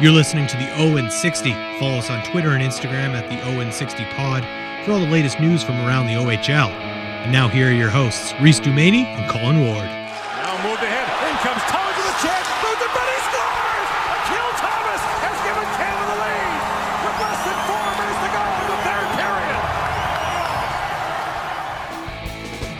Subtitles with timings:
[0.00, 1.50] You're listening to the Owen 60.
[1.80, 4.44] Follow us on Twitter and Instagram at the Owen 60 Pod
[4.84, 6.70] for all the latest news from around the OHL.
[6.70, 9.90] And now here are your hosts, Reese Dumaney and Colin Ward.
[9.90, 11.02] Now moved ahead.
[11.26, 12.46] In comes Thomas with a chance.
[12.62, 13.90] Moves it, but he scores!
[14.22, 16.62] Akil Thomas has given Canada the lead.
[17.02, 19.58] With less than four minutes to go in the third period.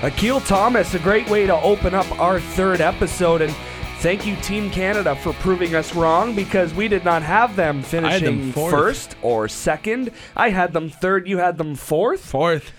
[0.07, 3.43] Akil Thomas, a great way to open up our third episode.
[3.43, 3.51] And
[3.99, 8.53] thank you, Team Canada, for proving us wrong because we did not have them finishing
[8.53, 8.71] fourth.
[8.73, 10.11] first or second.
[10.37, 11.29] I had them third.
[11.29, 12.73] You had them fourth Fourth.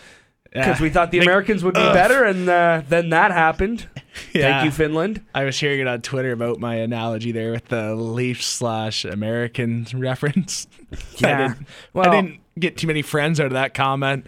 [0.52, 1.94] because we thought the Like, Americans would be ugh.
[1.94, 3.88] better, and uh, then that happened.
[4.34, 4.42] Yeah.
[4.59, 5.22] Thank you, Finland.
[5.34, 9.88] I was hearing it on Twitter about my analogy there with the Leafs slash American
[9.94, 10.67] reference.
[11.20, 11.28] Yeah.
[11.28, 14.26] I didn't, Well- I didn't get too many friends out of that comment.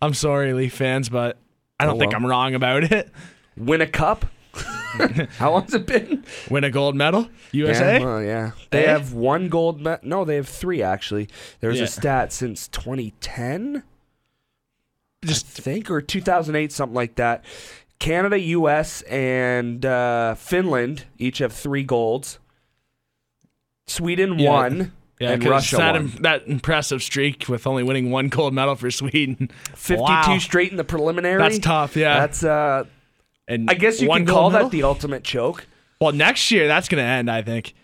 [0.00, 1.36] I'm sorry, Leaf fans, but
[1.78, 2.20] I don't Oh, think well.
[2.22, 3.10] I'm wrong about it.
[3.56, 4.24] Win a cup.
[5.38, 6.24] How long's it been?
[6.50, 7.98] Win a gold medal, USA.
[7.98, 8.50] Yeah, well, yeah.
[8.70, 8.90] They Eh?
[8.92, 10.00] have one gold medal.
[10.06, 11.28] No, they have three actually.
[11.60, 11.84] There's Yeah.
[11.84, 13.82] a stat since 2010.
[15.24, 17.44] Just I think, or 2008, something like that.
[17.98, 22.38] Canada, U.S., and uh, Finland each have three golds.
[23.86, 24.50] Sweden Yeah.
[24.50, 26.12] one, yeah, and Russia that, won.
[26.20, 29.50] that impressive streak with only winning one gold medal for Sweden.
[29.74, 30.38] 52 Wow.
[30.38, 31.40] straight in the preliminary.
[31.40, 32.20] That's tough, yeah.
[32.20, 32.84] That's uh,
[33.48, 35.66] and I guess you can call that the ultimate choke.
[36.00, 37.30] Well, next year that's going to end.
[37.30, 37.74] I think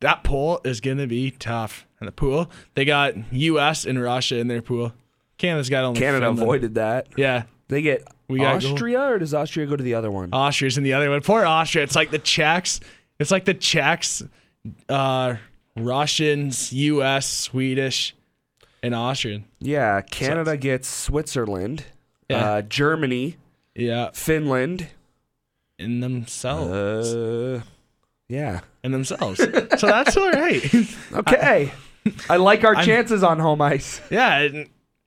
[0.00, 1.86] that pool is going to be tough.
[2.00, 3.84] And the pool, they got U.S.
[3.84, 4.92] and Russia in their pool.
[5.38, 6.42] Canada's got only Canada Finland.
[6.42, 7.08] avoided that.
[7.16, 8.44] Yeah, They get We.
[8.44, 10.28] Austria, or does Austria go to the other one?
[10.32, 11.20] Austria's in the other one.
[11.22, 11.82] Poor Austria.
[11.84, 12.78] It's like the Czechs.
[13.18, 14.22] It's like the Czechs,
[14.88, 15.36] uh,
[15.76, 18.14] Russians, U.S., Swedish,
[18.82, 19.44] and Austrian.
[19.60, 21.84] yeah, Canada gets Switzerland,
[22.28, 22.36] Yeah.
[22.52, 23.36] uh, Germany,
[23.78, 24.88] Yeah, Finland.
[25.78, 27.14] in themselves.
[27.14, 27.62] Uh,
[28.28, 28.60] yeah.
[28.82, 29.38] in themselves.
[29.38, 30.62] so that's all right.
[31.14, 31.72] Okay.
[32.28, 34.00] I like our I'm- chances on home ice.
[34.10, 34.48] yeah,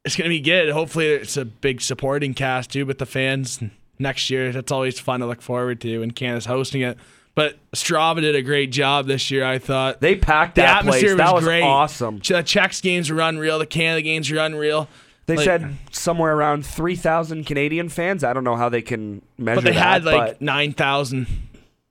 [0.06, 0.70] it's gonna be good.
[0.70, 3.60] Hopefully, it's a big supporting cast too with the fans
[4.00, 4.52] next year.
[4.52, 6.98] That's always fun to look forward to, and Canada's hosting it.
[7.34, 9.46] But Ostrava did a great job this year.
[9.46, 10.96] I thought They packed the that place.
[11.04, 11.62] atmosphere That was was great.
[11.64, 12.20] awesome.
[12.20, 13.58] The Czechs games were unreal.
[13.60, 14.90] The Canada games were unreal.
[15.32, 18.24] They Like- said somewhere around 3,000 Canadian fans.
[18.24, 19.80] I don't know how they can measure but they that.
[19.80, 21.28] had like nine thousand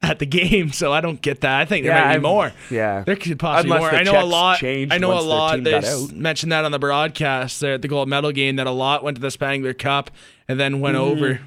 [0.02, 1.58] at the game, so I don't get that.
[1.60, 2.52] I think there Yeah, might be more.
[2.70, 3.02] yeah.
[3.04, 3.90] there could possibly Unless more.
[3.90, 4.62] the I know a lot.
[4.62, 5.64] I know a lot.
[5.64, 5.80] They
[6.14, 9.16] mentioned that on the broadcast there at the gold medal game that a lot went
[9.16, 10.10] to the Spengler Cup
[10.48, 11.40] and then went over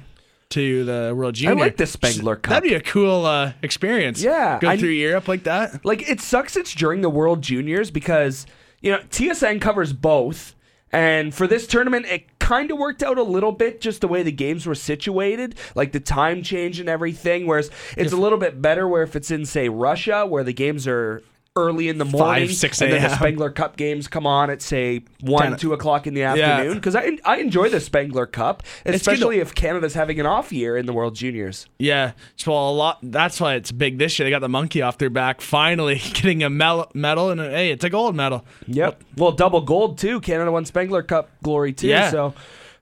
[0.50, 1.56] to the World Junior.
[1.56, 2.50] I like the Spengler Cup.
[2.62, 4.22] That'd be a cool uh, experience.
[4.22, 5.84] Yeah, go I- through Europe like that.
[5.84, 8.46] Like it sucks it's during the World Juniors because
[8.80, 10.54] you know TSN covers both.
[10.94, 14.22] And for this tournament, it kind of worked out a little bit just the way
[14.22, 17.48] the games were situated, like the time change and everything.
[17.48, 20.86] Whereas it's a little bit better where if it's in, say, Russia, where the games
[20.86, 21.24] are
[21.56, 23.08] early in the morning, Five, 6 and then the.
[23.14, 26.74] Spengler Cup games come on at say one, 10 two o'clock in the afternoon.
[26.74, 30.86] Because I I enjoy the Spengler Cup, especially if Canada's having an off year in
[30.86, 31.68] the World Juniors.
[31.78, 32.98] Yeah, so a lot.
[33.02, 34.26] That's why it's big this year.
[34.26, 37.70] They got the monkey off their back, finally getting a mel- medal, and a, hey,
[37.70, 38.44] it's a gold medal.
[38.66, 39.04] Yep.
[39.16, 40.20] Well, double gold too.
[40.20, 41.86] Canada won Spengler Cup glory too.
[41.88, 42.10] Yeah.
[42.10, 42.34] So,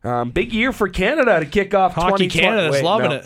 [0.03, 1.93] um, big year for Canada to kick off.
[1.93, 3.17] Hockey 2020 Canada's Wait, loving no.
[3.17, 3.25] it.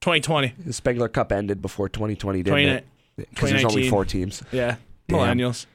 [0.00, 0.54] 2020.
[0.66, 2.86] The Spengler Cup ended before 2020, didn't 20, it?
[3.18, 4.42] Because there's only four teams.
[4.52, 4.76] Yeah,
[5.08, 5.18] Damn.
[5.38, 5.66] millennials.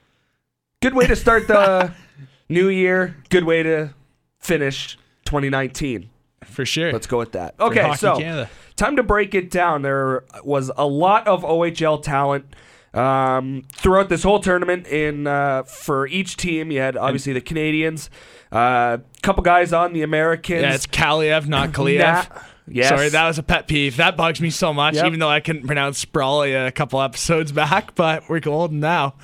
[0.81, 1.93] Good way to start the
[2.49, 3.15] new year.
[3.29, 3.93] Good way to
[4.39, 6.09] finish 2019.
[6.45, 6.91] For sure.
[6.91, 7.55] Let's go with that.
[7.59, 8.49] Okay, so Canada.
[8.75, 9.81] time to break it down.
[9.81, 12.45] There was a lot of OHL talent
[12.93, 14.87] um, throughout this whole tournament.
[14.87, 18.09] In uh, for each team, you had obviously the Canadians,
[18.51, 20.61] a uh, couple guys on the Americans.
[20.61, 21.99] Yeah, it's Kaliev, not Kaliev.
[22.29, 22.41] Nah.
[22.67, 22.89] Yes.
[22.89, 23.97] Sorry, that was a pet peeve.
[23.97, 25.05] That bugs me so much, Yep.
[25.07, 29.15] even though I couldn't pronounce Spralia a couple episodes back, but we're golden now.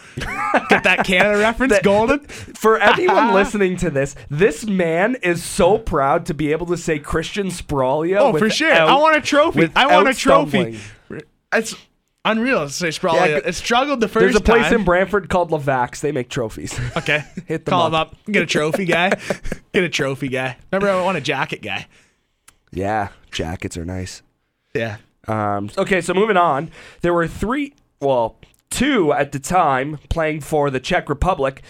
[0.70, 1.72] Get that Canada reference?
[1.74, 2.20] That- golden?
[2.28, 7.00] For everyone listening to this, this man is so proud to be able to say
[7.00, 8.18] Christian Spralia.
[8.20, 8.74] Oh, for sure.
[8.74, 9.70] I want a trophy.
[9.76, 10.80] I want a trophy.
[11.54, 11.76] It's
[12.26, 13.28] unreal to say Spralia.
[13.30, 14.80] Yeah, it struggled the first There's a place time.
[14.80, 16.02] in Brantford called Lavax.
[16.02, 16.78] They make trophies.
[16.98, 17.24] Okay.
[17.48, 17.88] Hit them Call up.
[17.88, 18.16] him up.
[18.30, 19.12] Get a trophy guy.
[19.74, 20.58] Get a trophy guy.
[20.72, 21.88] Remember, I want a jacket guy.
[22.72, 24.22] Yeah, jackets are nice.
[24.74, 24.98] Yeah.
[25.28, 26.72] Um, okay, so moving on.
[27.02, 28.38] There were three, well,
[28.70, 31.62] two at the time playing for the Czech Republic.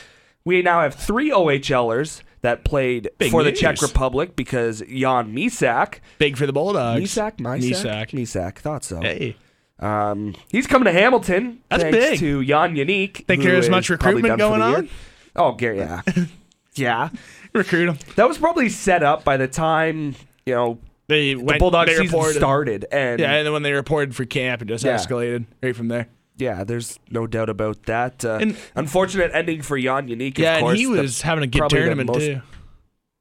[0.46, 3.52] We now have three OHLers that played Big for the.
[3.52, 7.02] Czech Republic because Jan Mysak, Big for the Bulldogs.
[7.02, 8.12] Mysak, Mysak, Mysak.
[8.12, 9.02] Mysak, thought so.
[9.02, 9.36] Hey.
[9.80, 11.62] Um, he's coming to Hamilton.
[11.70, 12.20] That's thanks big.
[12.20, 13.26] to Jan Jenik.
[13.26, 14.84] Think there's much recruitment going on?
[14.84, 14.92] year.
[15.36, 16.02] Oh, Gary, yeah,
[16.76, 17.10] yeah.
[17.54, 17.98] Recruit him.
[18.16, 20.80] That was probably set up by the time you know
[21.10, 22.36] They the went, Bulldog they season reported.
[22.38, 24.96] started, and Yeah, and then when they reported for camp, it just Yeah.
[24.96, 26.08] escalated right from there.
[26.38, 28.24] Yeah, there's no doubt about that.
[28.24, 30.38] Uh, And- unfortunate ending for Jan Jenik.
[30.38, 32.42] yeah, course, and he the- was having a good tournament most- too,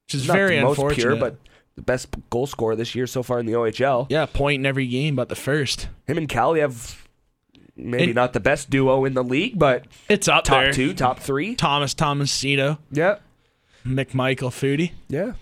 [0.06, 1.02] which is very the unfortunate.
[1.02, 1.36] pure, but
[1.74, 4.06] the best goal scorer this year so far in the OHL.
[4.10, 5.88] yeah, point in every game, but the first.
[6.06, 7.04] Him and Cali have
[7.76, 10.72] maybe And- not the best duo in the league, but It's up top there.
[10.72, 11.54] two, top three.
[11.56, 13.16] Thomas Tomasino, Yeah,
[13.86, 14.92] McMichael Foudy.
[15.08, 15.32] yeah.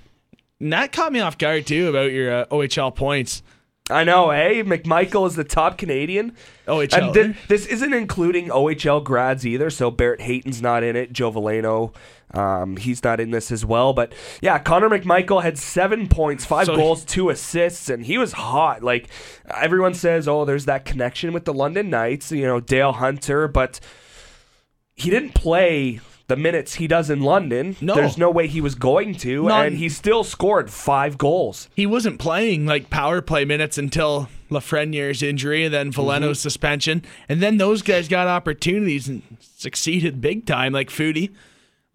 [0.61, 3.43] And that caught me off guard too about your uh, OHL points.
[3.89, 4.63] I know, eh?
[4.63, 6.35] McMichael is the top Canadian.
[6.67, 6.93] OHL.
[6.93, 9.71] And thi- this isn't including OHL grads either.
[9.71, 11.13] So Barrett Hayton's not in it.
[11.13, 11.95] Joe Veleno,
[12.35, 13.93] um, he's not in this as well.
[13.93, 18.33] But yeah, Connor McMichael had seven points, five So- goals, two assists, and he was
[18.33, 18.83] hot.
[18.83, 19.07] Like
[19.49, 22.33] everyone says, oh, there's that connection with the London Knights.
[22.33, 23.79] You know, Dale Hunter, but
[24.97, 26.01] he didn't play.
[26.29, 27.95] The minutes he does in London, No.
[27.95, 31.69] there's no way he was going to, Not- and he still scored five goals.
[31.77, 36.43] he wasn't playing like power play minutes until Lafreniere's injury and then Veleno's mm-hmm.
[36.43, 37.03] suspension.
[37.29, 41.31] And then those guys got opportunities and succeeded big time, like Foudy.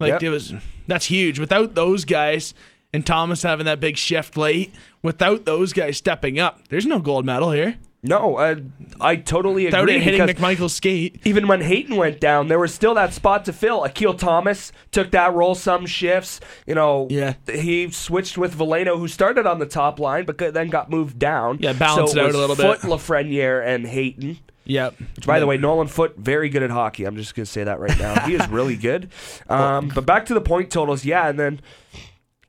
[0.00, 0.22] Like Yep.
[0.22, 0.54] it was
[0.86, 1.38] that's huge.
[1.38, 2.54] Without those guys
[2.92, 7.24] and Thomas having that big shift late, without those guys stepping up, there's no gold
[7.24, 7.76] medal here.
[8.04, 8.56] No, uh,
[9.00, 9.94] I totally Without agree.
[9.96, 11.20] it hitting because- McMichael's skate.
[11.24, 13.84] even when Hayton went down, there was still that spot to fill.
[13.84, 16.40] Akil Thomas took that role some shifts.
[16.66, 17.34] You know, Yeah.
[17.52, 21.58] he switched with Veleno, who started on the top line, but then got moved down.
[21.60, 22.78] Yeah, balanced so it out a little bit.
[22.80, 22.90] Foot.
[22.90, 24.38] Lafreniere, and Hayton.
[24.64, 24.94] Yep.
[25.16, 27.04] Which, by the way, Nolan Foot very good at hockey.
[27.04, 28.26] I'm just gonna say that right now.
[28.26, 29.10] he is really good.
[29.48, 31.60] Um, but back to the point totals, yeah, and then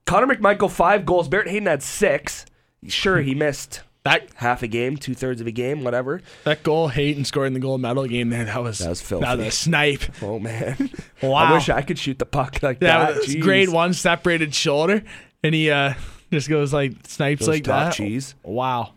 [0.08, 1.28] Connor McMichael five goals.
[1.28, 2.46] Barrett Hayton had six.
[2.88, 6.22] Sure, he missed that half a game, two thirds of a game, whatever.
[6.44, 9.20] that goal Hayton scored in the gold medal game, man, that was That was That
[9.20, 9.48] was filthy.
[9.48, 10.02] a snipe.
[10.22, 10.90] Oh man,
[11.22, 11.34] Wow.
[11.36, 13.16] I wish I could shoot the puck like that.
[13.24, 13.42] Jeez.
[13.42, 15.04] grade one separated shoulder,
[15.44, 15.94] and he uh
[16.32, 17.94] just goes like snipes like that.
[17.94, 18.36] cheese.
[18.44, 18.94] Wow.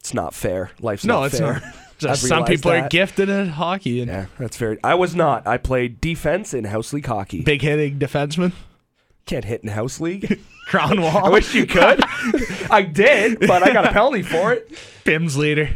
[0.00, 0.70] It's not fair.
[0.80, 1.52] Life's No, not it's fair.
[1.54, 1.62] not.
[1.98, 4.78] Just some people are gifted at hockey and Yeah, that's fair.
[4.84, 5.48] I was not.
[5.48, 7.42] I played defense in house league hockey.
[7.42, 8.52] big hitting defenseman.
[9.28, 10.40] Can't hit in house league.
[10.68, 11.26] Crown wall.
[11.26, 12.00] I wish you could.
[12.70, 14.70] I did, but I got a penalty for it.
[15.04, 15.68] Bim's leader.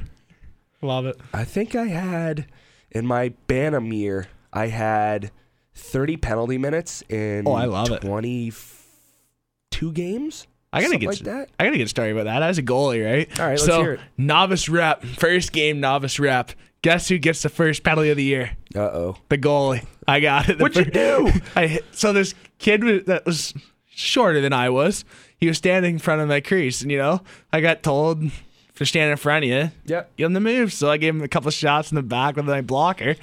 [0.81, 1.21] Love it.
[1.35, 2.47] I think I had
[2.91, 4.29] in my Bantam year.
[4.55, 5.31] I had
[5.75, 7.47] thirty penalty minutes in.
[7.47, 8.01] Oh, I love it.
[8.01, 10.47] Twenty-two games.
[10.73, 11.51] I gotta get like that.
[11.61, 13.39] I gotta get a story about that as a goalie, right?
[13.39, 14.01] All right, let's so, hear it.
[14.17, 16.53] Novice rep, first game novice rep.
[16.81, 18.57] Guess who gets the first penalty of the year?
[18.75, 19.17] Uh oh.
[19.29, 19.87] The goalie.
[20.09, 20.59] I got it.
[20.59, 21.31] The What'd you do?
[21.55, 23.53] I hit, so this kid that was
[23.91, 25.05] shorter than I was.
[25.39, 27.21] He was standing in front of my crease, and you know,
[27.53, 30.17] I got told if you're standing in front of you, Yep.
[30.17, 30.73] give him the move.
[30.73, 33.17] So I gave him a couple shots in the back with my blocker,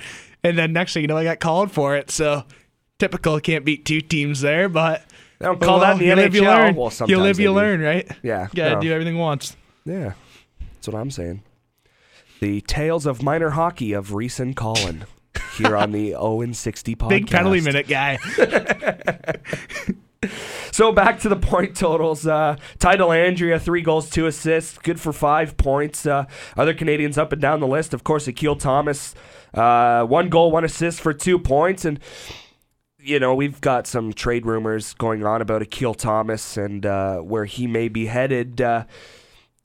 [0.44, 2.12] and then next thing you know, I got called for it.
[2.12, 2.44] So
[3.00, 5.06] typical, can't beat two teams there, but
[5.40, 6.46] They don't call that in the you live, you NHL.
[6.46, 6.76] learn.
[6.76, 8.08] Well, you live, you learn, right?
[8.22, 8.48] Yeah.
[8.54, 8.82] gotta no.
[8.82, 9.56] do everything once.
[9.86, 10.14] Yeah,
[10.76, 11.42] that's what I'm saying.
[12.42, 15.06] The tales of minor hockey of Reese and Colin
[15.58, 17.10] here on the Owen 60 podcast.
[17.10, 18.18] Big penalty minute guy.
[20.72, 22.28] So back to the point totals.
[22.28, 26.06] Uh, Ty Dellandrea, three goals, two assists, good for five points.
[26.06, 26.26] Uh,
[26.58, 29.16] other Canadians up and down the list, of course, Akil Thomas,
[29.54, 32.00] uh, one goal, one assist for two points, and
[32.98, 37.46] you know we've got some trade rumors going on about Akil Thomas and uh, where
[37.46, 38.62] he may be headed.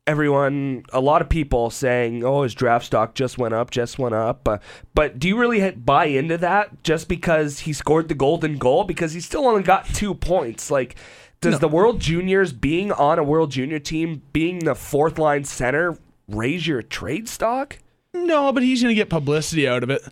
[0.06, 4.14] Everyone, a lot of people saying, "Oh, his draft stock just went up, just went
[4.14, 4.58] up." Uh,
[4.94, 8.84] but do you really buy into that just because he scored the golden goal?
[8.84, 10.70] Because he still only got two points.
[10.70, 10.96] Like,
[11.40, 15.98] does the World Juniors being on a World Junior team, being the fourth line center,
[16.28, 17.78] raise your trade stock?
[18.12, 20.02] No, but he's gonna get publicity out of it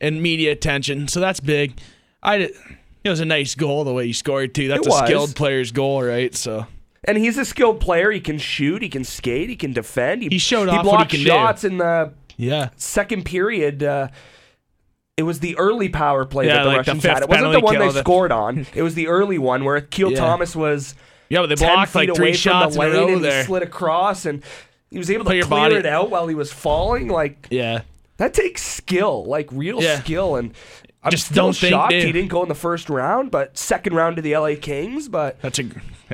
[0.00, 1.78] and media attention, so that's big.
[2.22, 2.50] I
[3.04, 4.68] it was a nice goal the way he scored too.
[4.68, 6.34] That's a skilled player's goal, right?
[6.34, 6.66] So
[7.04, 8.10] And he's a skilled player.
[8.10, 8.82] He can shoot.
[8.82, 9.48] He can skate.
[9.48, 10.22] He can defend.
[10.22, 11.26] He showed he off what he blocked can do.
[11.26, 13.82] shots in the yeah, second period.
[13.82, 14.08] Uh,
[15.16, 17.22] it was the early power play Yeah, that the like Russians fifth had.
[17.24, 18.66] It wasn't the one they scored on.
[18.74, 20.18] It was the early one where Keel Yeah.
[20.18, 20.94] Thomas was
[21.28, 23.62] yeah, but they 10 blocked like three away shots from the lane and he slid
[23.62, 24.42] across and
[24.90, 27.08] he was able Put to clear body- it out while he was falling.
[27.08, 27.82] Like Yeah,
[28.18, 30.00] that takes skill, like real Yeah.
[30.00, 30.36] skill.
[30.36, 30.52] And
[31.02, 33.58] I'm Just still don't think shocked they- he didn't go in the first round, but
[33.58, 35.08] second round to the LA Kings.
[35.08, 35.64] But that's a.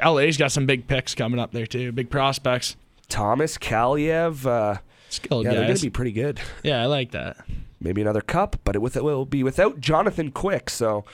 [0.02, 1.92] LA's got some big picks coming up there too.
[1.92, 2.76] Big prospects,
[3.08, 6.40] Thomas Kaliev, uh, skilled yeah, they're going to be pretty good.
[6.62, 7.36] yeah, I like that.
[7.80, 10.70] maybe another cup, but it, with, it will be without Jonathan Quick.
[10.70, 11.04] So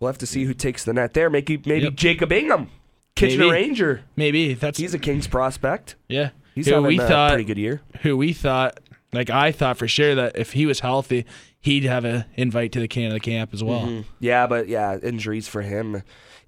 [0.00, 1.28] we'll have to see who takes the net there.
[1.30, 1.94] Maybe maybe Yep.
[1.96, 2.70] Jacob Ingham,
[3.16, 3.52] Kitchener Maybe.
[3.52, 4.02] Ranger.
[4.16, 5.96] Maybe that's He's a Kings prospect.
[6.08, 6.30] yeah.
[6.54, 7.80] He's who having we a thought pretty good year.
[8.02, 8.78] who we thought
[9.12, 11.26] like I thought for sure that if he was healthy,
[11.60, 13.80] he'd have an invite to the Canada camp as well.
[13.82, 14.00] Mm-hmm.
[14.20, 16.02] Yeah, but yeah, injuries for him.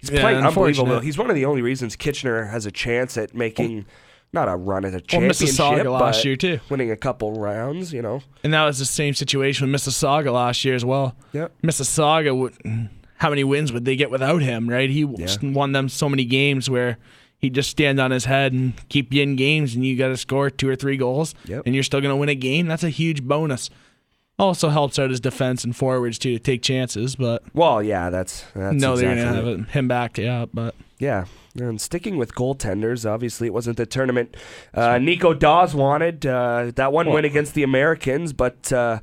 [0.09, 0.47] He's Yeah, unfortunate.
[0.47, 0.99] unbelievable.
[1.01, 3.85] He's one of the only reasons Kitchener has a chance at making
[4.33, 7.39] not a run at a Well, championship, Mississauga last but year too, winning a couple
[7.39, 7.93] rounds.
[7.93, 8.21] You know.
[8.43, 11.15] and that was the same situation with Mississauga last year as well.
[11.33, 11.53] Yep.
[11.63, 12.53] Mississauga, would,
[13.17, 14.69] how many wins would they get without him?
[14.69, 16.97] Right, he won them so many games where
[17.39, 20.17] he just stand on his head and keep you in games, and you got to
[20.17, 21.63] score two or three goals, Yep.
[21.67, 22.65] and you're still going to win a game.
[22.67, 23.69] That's a huge bonus.
[24.39, 28.43] Also helps out his defense and forwards too to take chances, but Well, yeah, that's
[28.53, 30.17] that's no, they're exactly to have him back.
[30.17, 31.25] Yeah, but Yeah.
[31.59, 34.37] And sticking with goaltenders, obviously it wasn't the tournament
[34.75, 36.23] uh, Nico Daws wanted.
[36.23, 38.99] Uh, that one win against the Americans, but uh,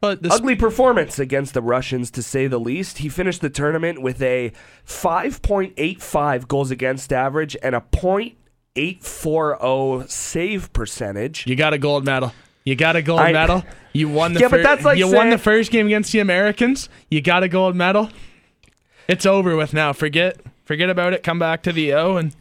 [0.00, 2.98] but this, ugly performance against the Russians, to say the least.
[2.98, 4.52] He finished the tournament with a
[4.86, 11.46] 5.85 goals against average and a .840 save percentage.
[11.46, 12.34] you got a gold medal.
[12.64, 13.64] You got a gold I- medal.
[13.92, 16.88] You won the Yeah, but that's like you won the first game against the Americans.
[17.10, 18.10] You got a gold medal.
[19.06, 19.92] It's over with now.
[19.92, 21.22] Forget forget about it.
[21.22, 22.34] Come back to the O and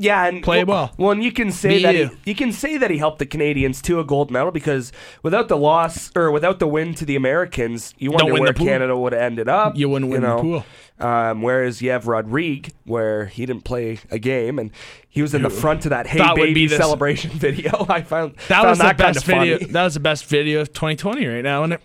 [0.00, 0.92] Yeah, and Play well.
[0.96, 2.06] Well, and you can say that you.
[2.24, 4.92] he, you can say that he helped the Canadians to a gold medal because
[5.24, 8.52] without the loss or without the win to the Americans, you wonder where.
[8.52, 9.76] Canada would have ended up.
[9.76, 10.40] You wouldn't win the know.
[10.40, 10.64] pool.
[11.00, 14.70] Um, whereas you have Rodrigue, where he didn't play a game and
[15.08, 17.84] he was in the front of that "Hey That would Baby" be the- celebration video.
[17.88, 19.58] I found that found was the that kind best video.
[19.58, 19.72] funny.
[19.72, 21.80] That was the best video of 2020 right now, and it.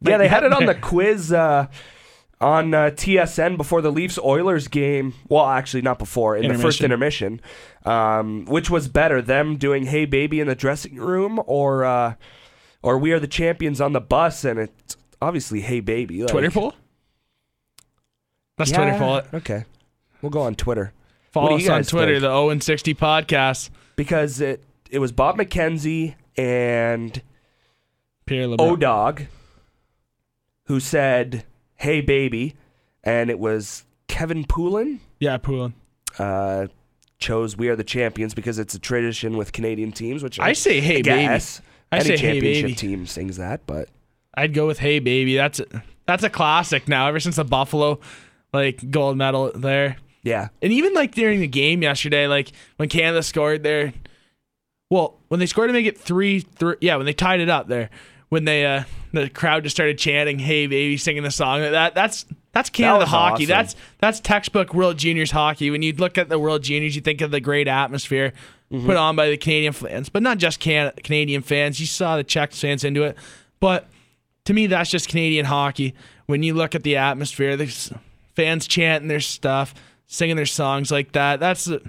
[0.00, 1.66] Yeah, they had it on the quiz uh,
[2.40, 5.14] on uh, TSN before the Leafs Oilers game.
[5.28, 7.40] Well, actually, not before in the first intermission.
[7.84, 12.14] Um, which was better, them doing "Hey Baby" in the dressing room, or uh,
[12.82, 14.44] or "We Are the Champions" on the bus?
[14.44, 16.74] And it's obviously "Hey Baby." Like, Twitter poll.
[18.58, 19.26] Let's Yeah, Twitter poll it.
[19.34, 19.64] Okay,
[20.22, 20.92] we'll go on Twitter
[21.30, 22.22] Follow us on Twitter, think?
[22.22, 23.68] the O and 60 podcast.
[23.94, 27.20] because it it was Bob McKenzie and
[28.24, 28.56] Pierre LeBrun.
[28.60, 29.22] O Dog
[30.64, 31.44] who said
[31.76, 32.54] "Hey Baby,"
[33.04, 35.00] and it was Kevin Poulin.
[35.20, 35.74] yeah, Poulin.
[36.18, 36.66] uh,
[37.18, 40.22] chose "We Are the Champions" because it's a tradition with Canadian teams.
[40.22, 41.60] Which I say, "Hey, baby." guess.
[41.92, 43.88] I Any say, "Hey, championship baby." team sings that, but
[44.34, 45.36] I'd go with Hey Baby.
[45.36, 45.66] That's a,
[46.06, 47.08] that's a classic now.
[47.08, 48.00] Ever since the Buffalo
[48.52, 53.22] like gold medal there, yeah, and even like during the game yesterday, like when Canada
[53.22, 53.92] scored there.
[54.90, 57.66] Well, when they scored to make it three, three, yeah, when they tied it up
[57.66, 57.90] there,
[58.28, 58.84] when they uh
[59.22, 61.60] the crowd just started chanting "Hey Baby," singing the song.
[61.60, 63.44] That that's that's Canada was hockey.
[63.44, 63.48] awesome.
[63.48, 65.70] That's that's textbook World Juniors hockey.
[65.70, 68.32] When you look at the World Juniors, you think of the great atmosphere
[68.72, 68.84] Mm-hmm.
[68.86, 71.78] put on by the Canadian fans, but not just Can- Canadian fans.
[71.78, 73.16] You saw the Czech fans into it,
[73.60, 73.86] but
[74.44, 75.94] to me, that's just Canadian hockey.
[76.26, 77.92] When you look at the atmosphere, there's
[78.34, 79.72] fans chanting their stuff,
[80.08, 81.38] singing their songs like that.
[81.38, 81.80] That's the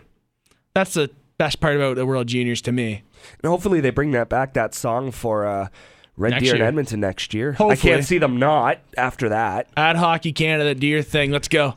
[0.76, 3.02] that's the best part about the World Juniors to me.
[3.42, 5.70] and hopefully they bring that back that song for uh,
[6.18, 6.68] Red Next Deer in year.
[6.68, 7.56] Edmonton next year.
[7.60, 9.68] I can't see them not after that.
[9.78, 11.32] At Hockey Canada, your thing.
[11.32, 11.76] Let's go.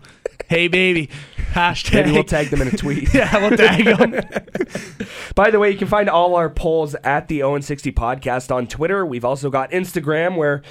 [0.49, 1.11] Hey baby,
[1.53, 1.93] hashtag.
[1.93, 3.13] Maybe we'll tag them in a tweet.
[3.15, 4.13] yeah, we'll tag them.
[5.35, 8.67] By the way, you can find all our polls at the Owen 60 podcast on
[8.67, 9.05] Twitter.
[9.05, 10.63] We've also got Instagram where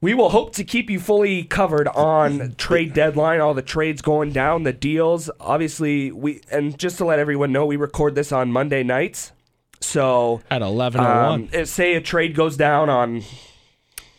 [0.00, 4.32] we will hope to keep you fully covered on trade deadline, all the trades going
[4.32, 5.30] down, the deals.
[5.38, 9.32] Obviously, we and just to let everyone know, we record this on Monday nights.
[9.80, 13.22] So, At eleven oh um, say a trade goes down on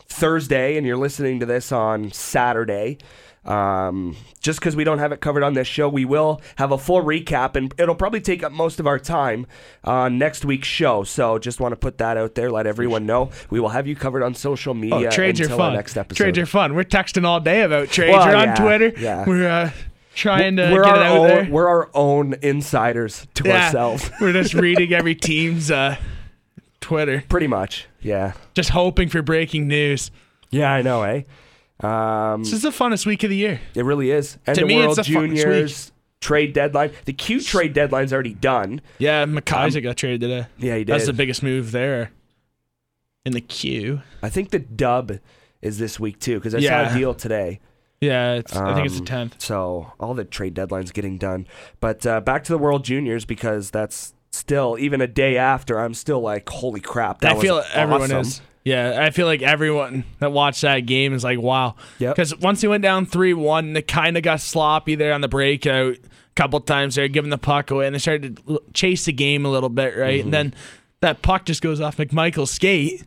[0.08, 2.98] Thursday and you're listening to this on Saturday,
[3.46, 6.78] um, just because we don't have it covered on this show, we will have a
[6.78, 9.46] full recap, and it'll probably take up most of our time
[9.84, 11.04] on next week's show.
[11.04, 13.30] So just want to put that out there, let everyone know.
[13.50, 15.74] We will have you covered on social media Oh, trades are fun.
[15.74, 16.24] next episode.
[16.24, 16.74] Trades are fun.
[16.76, 18.18] We're texting all day about trades.
[18.18, 18.94] Well, we're on yeah, Twitter.
[19.00, 19.26] yeah.
[19.28, 19.72] We're uh,
[20.16, 21.48] trying to we're get our it out own, there.
[21.50, 23.66] We're our own insiders to Yeah.
[23.66, 24.10] ourselves.
[24.22, 25.98] We're just reading every team's uh,
[26.80, 28.34] Twitter, Pretty much, yeah.
[28.54, 30.12] just hoping for breaking news.
[30.50, 31.24] Yeah, I know, eh?
[31.80, 33.60] Um, This is the funnest week of the year.
[33.74, 34.38] It really is.
[34.46, 36.92] End To of me, World it's the funnest Juniors trade deadline.
[37.06, 38.82] The Q trade deadline's already done.
[39.00, 40.48] Yeah, McKaiser got traded today.
[40.58, 40.94] Yeah, he did.
[40.94, 42.12] That's the biggest move there
[43.26, 44.02] in the queue.
[44.22, 45.14] I think the dub
[45.62, 47.60] is this week too because I saw a deal today.
[48.02, 49.36] Yeah, it's, I think it's the Um, tenth.
[49.42, 51.48] So all the trade deadlines getting done.
[51.80, 55.80] But uh, back to the World Juniors because that's still even a day after.
[55.80, 57.22] I'm still like, holy crap!
[57.22, 58.20] That I feel was everyone awesome.
[58.22, 58.42] is.
[58.64, 61.76] Yeah, I feel like everyone that watched that game is like, wow.
[61.98, 62.16] Yep.
[62.16, 65.28] Because once they went down three one, they kind of got sloppy there on the
[65.28, 65.96] breakout.
[65.96, 66.00] A
[66.36, 69.46] couple times they're giving the puck away, and they started to l- chase the game
[69.46, 70.20] a little bit, right?
[70.20, 70.28] Mm-hmm.
[70.28, 70.54] And then
[71.02, 73.04] that puck just goes off McMichael's skate.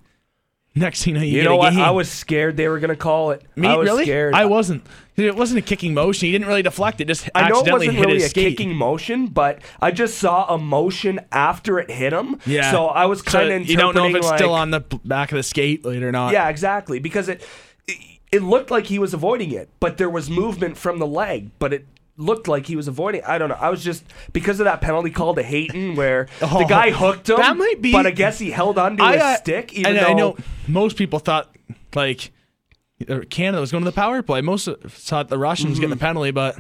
[0.76, 1.70] Next thing you know, you, know a what?
[1.72, 1.80] game.
[1.80, 3.44] I was scared they were gonna call it.
[3.54, 4.04] Me, I was really?
[4.04, 4.34] scared.
[4.34, 4.84] I wasn't.
[5.14, 6.26] It wasn't a kicking motion.
[6.26, 7.04] He didn't really deflect it.
[7.04, 8.56] Just I know it wasn't hit really a skate.
[8.56, 12.40] kicking motion, but I just saw a motion after it hit him.
[12.44, 12.72] Yeah.
[12.72, 15.36] So I was kind of you don't know if it's still on the back of
[15.36, 16.32] the skate later or not.
[16.32, 16.98] Yeah, exactly.
[16.98, 17.46] Because it
[18.32, 21.72] it looked like he was avoiding it, but there was movement from the leg, but
[21.72, 21.86] it
[22.16, 23.23] looked like he was avoiding.
[23.26, 23.56] I don't know.
[23.59, 27.28] I was just because of that penalty call to Hayton, where the Oh, guy hooked
[27.28, 27.37] him.
[27.37, 29.73] that might be- but I guess he held onto I, his uh, stick.
[29.75, 30.37] Even and though I know
[30.68, 31.54] most people thought
[31.94, 32.30] like
[33.09, 34.40] uh, Canada was going to the power play.
[34.40, 36.56] Most thought the Russians getting the penalty, but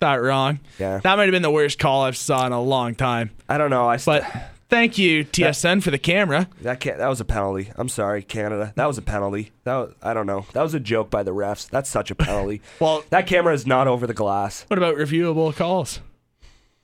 [0.00, 0.54] thought wrong.
[0.56, 0.82] Mm-hmm.
[0.82, 0.98] Yeah.
[0.98, 3.30] that might have been the worst call I've saw in a long time.
[3.48, 3.86] I don't know.
[3.88, 6.48] I st- But thank you TSN for the camera.
[6.62, 7.70] that can't, that was a penalty.
[7.76, 8.72] I'm sorry, Canada.
[8.76, 9.52] That was a penalty.
[9.64, 10.46] That was, I don't know.
[10.52, 11.68] That was a joke by the refs.
[11.70, 12.60] That's such a penalty.
[12.80, 14.64] Well- that camera is not over the glass.
[14.68, 16.00] What about reviewable calls?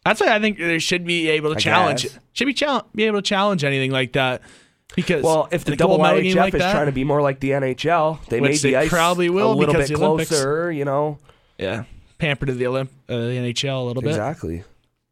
[0.05, 2.03] That's why I think they should be able to I challenge.
[2.05, 2.19] guess.
[2.33, 4.41] Should be chal- be able to challenge anything like that
[4.97, 7.39] because Well, if the in double IHF like is that- trying to be more like
[7.41, 10.73] the NHL, they made the they ice probably will a little bit the Olympics- closer.
[10.73, 11.19] You know
[11.59, 11.85] yeah
[12.19, 14.65] pamper to the Olymp- uh, the NHL a little bit, exactly.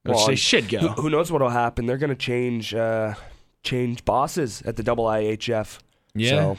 [0.08, 0.78] Which Well, they should go.
[0.78, 1.86] Who, who knows what'll happen?
[1.86, 3.14] They're going to change uh,
[3.62, 5.78] change bosses at the double IHF.
[6.14, 6.30] Yeah.
[6.30, 6.58] So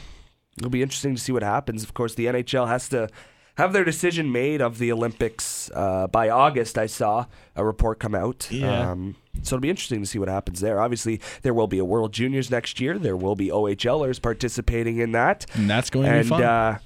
[0.58, 1.82] it'll be interesting to see what happens.
[1.82, 3.08] Of course, the NHL has to
[3.56, 6.78] have their decision made of the Olympics uh, by August.
[6.78, 7.26] I saw
[7.56, 8.48] a report come out.
[8.50, 8.90] Yeah.
[8.90, 10.80] Um, so it'll be interesting to see what happens there.
[10.80, 12.98] Obviously, there will be a World Juniors next year.
[12.98, 15.46] There will be OHLers participating in that.
[15.54, 16.42] and that's going to be fun.
[16.42, 16.78] uh,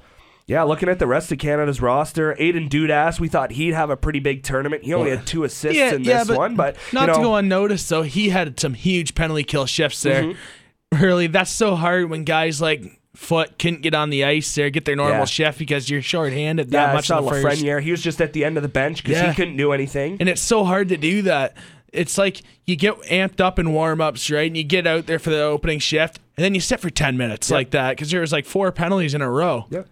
[0.46, 3.96] yeah, looking at the rest of Canada's roster, Aidan Dudas, we thought he'd have a
[3.96, 4.84] pretty big tournament.
[4.84, 7.06] He only Well, had two assists yeah, in yeah, this but one, but not you
[7.08, 10.22] know, to go unnoticed So he had some huge penalty kill shifts there.
[10.24, 11.02] Mm-hmm.
[11.02, 12.82] Really, that's so hard when guys like
[13.16, 15.24] Foot couldn't get on the ice there, get their normal Yeah.
[15.24, 17.62] shift because you're shorthanded yeah, that I much saw the first.
[17.62, 17.80] Lafreniere.
[17.80, 19.28] He was just at the end of the bench because Yeah.
[19.30, 20.16] he couldn't do anything.
[20.20, 21.56] And it's so hard to do that.
[21.92, 24.48] It's like you get amped up in warm ups, right?
[24.48, 27.16] And you get out there for the opening shift, and then you sit for 10
[27.16, 29.66] minutes like that because there was like four penalties in a row.
[29.70, 29.82] Yeah.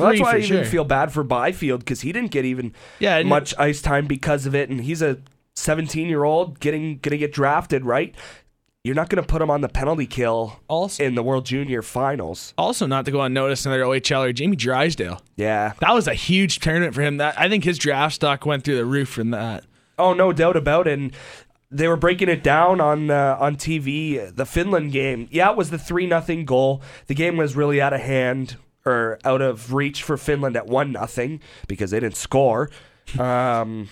[0.00, 0.64] Well, that's why I even sure.
[0.64, 4.54] feel bad for Byfield because he didn't get even Yeah, much ice time because of
[4.54, 5.18] it, and he's a
[5.54, 8.14] 17 year old getting gonna get drafted, right?
[8.82, 12.54] You're not gonna put him on the penalty kill Also, in the World Junior Finals.
[12.56, 15.20] also not to go unnoticed, another OHLer, Jamie Drysdale.
[15.36, 15.74] Yeah.
[15.80, 17.18] That was a huge tournament for him.
[17.18, 19.64] That I think his draft stock went through the roof from that.
[19.98, 20.98] Oh, no doubt about it.
[20.98, 21.12] And
[21.70, 24.34] they were breaking it down on uh, on TV.
[24.34, 26.80] The Finland game, yeah, it was the three nothing goal.
[27.06, 30.92] The game was really out of hand or out of reach for Finland at one
[30.92, 32.70] nothing because they didn't score.
[33.18, 33.88] Um,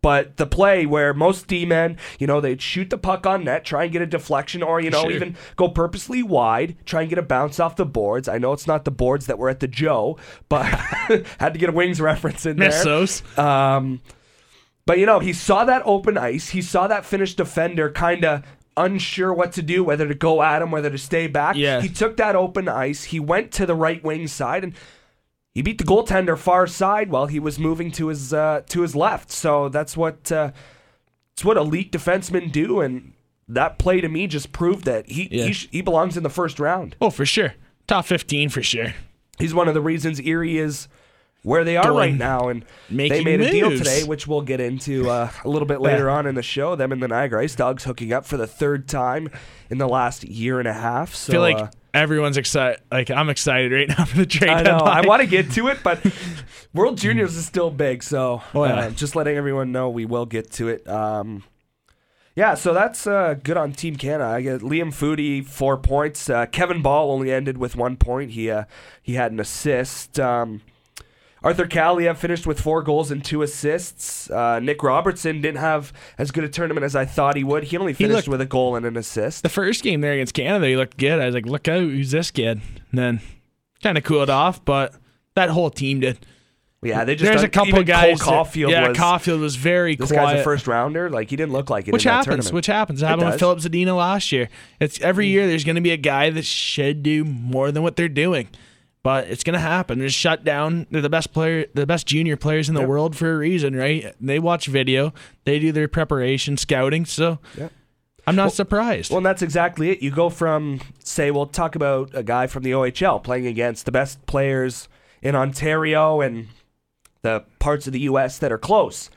[0.00, 3.64] but the play where most D men, you know, they'd shoot the puck on net,
[3.64, 5.10] try and get a deflection, or you know, Sure.
[5.12, 8.28] even go purposely wide, try and get a bounce off the boards.
[8.28, 10.64] I know it's not the boards that were at the Joe, but
[11.38, 12.84] had to get a wings reference in there.
[12.84, 13.22] those.
[13.38, 14.00] Um,
[14.86, 16.48] but you know, he saw that open ice.
[16.48, 18.42] He saw that finished defender kind of
[18.76, 21.56] unsure what to do, whether to go at him, whether to stay back.
[21.56, 21.80] Yeah.
[21.80, 23.04] He took that open ice.
[23.04, 24.74] He went to the right wing side and
[25.54, 28.96] he beat the goaltender far side while he was moving to his uh, to his
[28.96, 29.30] left.
[29.30, 30.52] So that's what uh,
[31.34, 33.12] it's what elite defensemen do, and
[33.48, 35.44] that play to me just proved that he Yeah.
[35.44, 36.96] he, sh- he belongs in the first round.
[37.00, 37.54] Oh, for sure.
[37.86, 38.94] Top 15 for sure.
[39.38, 40.88] He's one of the reasons Erie is
[41.42, 45.10] where they are right now, and they made a deal today, which we'll get into
[45.10, 46.76] uh, a little bit later on in the show.
[46.76, 49.28] Them and the Niagara Ice Dogs hooking up for the third time
[49.70, 51.14] in the last year and a half.
[51.14, 52.80] So I feel like uh, everyone's excited.
[52.92, 55.68] Like I'm excited right now for the trade I know I want to get to
[55.68, 56.00] it, but
[56.74, 58.74] World Juniors is still big, so Oh, yeah.
[58.74, 60.86] uh, just letting everyone know we will get to it.
[60.88, 61.42] Um,
[62.34, 64.30] yeah, so that's uh, good on Team Canada.
[64.30, 66.30] I get Liam Foudy four points.
[66.30, 68.30] Uh, Kevin Bahl only ended with one point.
[68.30, 68.64] He uh,
[69.02, 70.18] he had an assist.
[70.18, 70.62] Um,
[71.44, 74.30] Arthur Kaliev finished with four goals and two assists.
[74.30, 77.64] Uh, Nick Robertson didn't have as good a tournament as I thought he would.
[77.64, 79.42] He only finished looked- with a goal and an assist.
[79.42, 81.20] the first game there against Canada, he looked good.
[81.20, 82.60] I was like, look out, who's this kid?
[82.90, 83.20] And then
[83.82, 84.94] kind of cooled off, but
[85.34, 86.24] that whole team did.
[86.84, 88.20] Yeah, they just There's a couple even guys.
[88.20, 90.32] Cole that- Caufield yeah, was Caufield was very this quiet.
[90.32, 91.08] guy's a first rounder.
[91.10, 91.92] Like he didn't look like it.
[91.92, 92.26] which happens.
[92.26, 92.54] tournament.
[92.54, 93.02] Which happens.
[93.02, 93.38] It happened with.
[93.38, 94.48] Filip Zadina last year.
[94.80, 95.46] It's every year.
[95.46, 98.48] There's going to be a guy that should do more than what they're doing,
[99.02, 99.98] but it's going to happen.
[99.98, 100.86] They're shut down.
[100.90, 102.88] They're the best player, the best junior players in the Yep.
[102.88, 104.14] world for a reason, right?
[104.20, 105.12] They watch video.
[105.44, 107.04] They do their preparation, scouting.
[107.06, 107.72] So Yep.
[108.26, 109.10] I'm not surprised.
[109.10, 110.00] Well, and that's exactly it.
[110.00, 113.90] You go from, say, we'll talk about a guy from the OHL playing against the
[113.92, 114.88] best players
[115.22, 116.46] in Ontario and
[117.22, 118.38] the parts of the U.S.
[118.38, 119.10] that are close.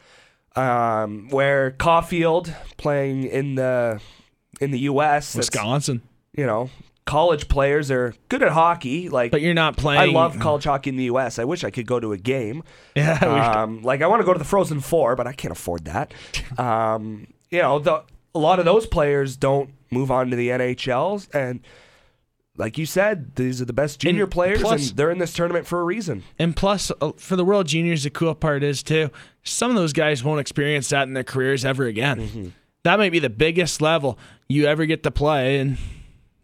[0.55, 3.99] Um, where Caufield playing in the
[4.61, 5.35] in the U.S.
[5.35, 6.01] Wisconsin,
[6.35, 6.69] you know,
[7.05, 9.09] college players are good at hockey.
[9.09, 10.01] Like but you're not playing.
[10.01, 11.37] I love college hockey in the U.S.
[11.39, 12.63] I wish I could go to a game.
[12.95, 13.13] Yeah,
[13.63, 16.13] Um, like I want to go to the Frozen Four, but I can't afford that.
[16.59, 21.33] Um, you know, the, a lot of those players don't move on to the NHLs,
[21.33, 21.59] and
[22.57, 25.33] like you said, these are the best junior And players, plus- and they're in this
[25.33, 26.23] tournament for a reason.
[26.39, 29.09] And plus, uh, for the World Juniors, the cool part is too,
[29.43, 32.19] some of those guys won't experience that in their careers ever again.
[32.21, 32.47] Mm-hmm.
[32.83, 35.77] That might be the biggest level you ever get to play, and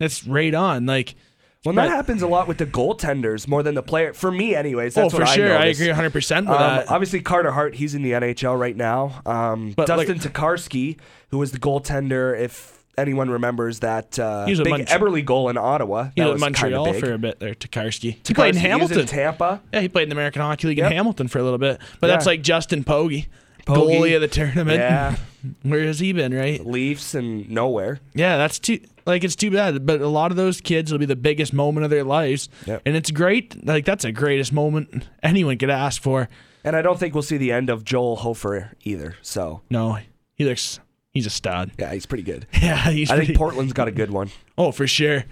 [0.02, 0.86] that's right on.
[0.86, 1.16] Like,
[1.64, 4.14] Well, that happens a lot with the goaltenders more than the player.
[4.14, 4.96] For me, anyways.
[4.96, 5.56] That's oh, for sure.
[5.56, 5.80] I, noticed.
[5.80, 6.90] agree 100 percent with Um, that.
[6.92, 9.22] obviously, Carter Hart, he's in the NHL right now.
[9.26, 10.98] Um, But, like- Dustin Tokarski,
[11.30, 15.24] who was the goaltender, if anyone remembers that uh, He was a big Mont- Eberly
[15.24, 16.10] goal in Ottawa.
[16.16, 17.00] he was in Montreal big.
[17.04, 17.54] for a bit there.
[17.56, 18.18] Tokarski.
[18.28, 19.00] He played in Tokarski, he was Hamilton.
[19.00, 19.62] in Tampa.
[19.74, 20.92] yeah, he played in the American Hockey League Yep.
[20.92, 21.80] in Hamilton for a little bit.
[22.00, 23.28] But that's like Justin Pogge,
[23.66, 23.76] Pogge.
[24.00, 24.80] goalie of the tournament.
[24.80, 25.16] Yeah,
[25.64, 26.34] Where has he been?
[26.34, 26.64] Right.
[26.66, 28.00] Leafs and nowhere.
[28.14, 29.86] Yeah, that's too like it's too bad.
[29.86, 32.82] But a lot of those kids will be the biggest moment of their lives, Yep.
[32.86, 33.66] and it's great.
[33.66, 36.30] Like that's the greatest moment anyone could ask for.
[36.64, 39.16] And I don't think we'll see the end of Joel Hofer either.
[39.22, 39.98] So No,
[40.36, 40.80] he looks
[41.12, 41.72] he's a stud.
[41.80, 42.46] yeah, he's pretty good.
[42.62, 44.30] Yeah, he's I pretty, think Portland's got a good one.
[44.58, 45.24] oh for sure.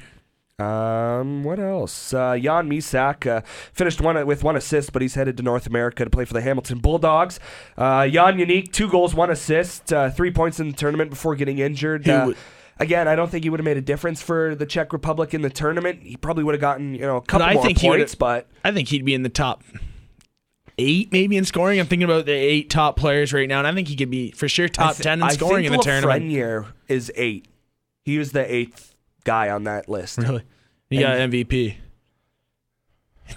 [0.58, 2.14] Um, what else?
[2.14, 6.04] Uh, Jan Mysak uh, finished one with one assist, but he's headed to North America
[6.04, 7.40] to play for the Hamilton Bulldogs.
[7.78, 11.60] Uh, Jan Jenik, two goals, one assist, uh, three points in the tournament before getting
[11.60, 12.06] injured.
[12.06, 12.34] He Uh,
[12.80, 15.42] again, I don't think he would have made a difference for the Czech Republic in
[15.42, 16.02] the tournament.
[16.04, 18.88] He probably would have gotten you know a couple I more points, but I think
[18.90, 19.64] he'd be in the top
[20.78, 21.80] eight, maybe in scoring.
[21.80, 24.32] I'm thinking about the eight top players right now, and I think he could be
[24.32, 26.24] for sure top I thi- ten in I scoring in the tournament.
[26.26, 27.48] Lafreniere is eight.
[28.06, 30.18] He was the eighth guy on that list.
[30.18, 30.44] Really,
[30.90, 31.76] he got MVP.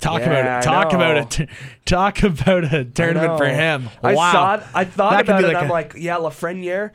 [0.01, 0.67] Talk Yeah, about it.
[0.67, 1.49] Talk about it.
[1.85, 3.91] Talk about a tournament for him.
[4.03, 4.33] I wow.
[4.33, 4.63] saw it.
[4.75, 5.49] I thought That about it.
[5.49, 6.93] like and I'm like, yeah, Lafreniere.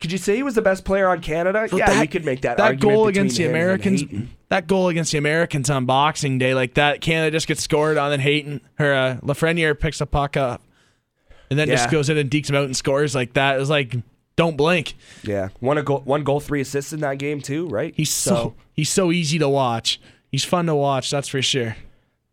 [0.00, 1.68] Could you say he was the best player on Canada?
[1.72, 2.56] Yeah, that- we could make that.
[2.58, 4.04] that goal against the Americans.
[4.48, 8.12] That goal against the Americans on Boxing Day, like that, Canada just gets scored on,
[8.12, 10.62] and Hayton or uh, Lafreniere picks the puck up,
[11.50, 13.56] and then just goes in and dekes him out and scores like that.
[13.56, 13.96] It was like,
[14.36, 14.94] don't blink.
[15.24, 17.92] Yeah, one a goal, one goal, three assists in that game too, right?
[17.96, 20.00] He's so, he's so easy to watch.
[20.30, 21.10] He's fun to watch.
[21.10, 21.76] That's for sure.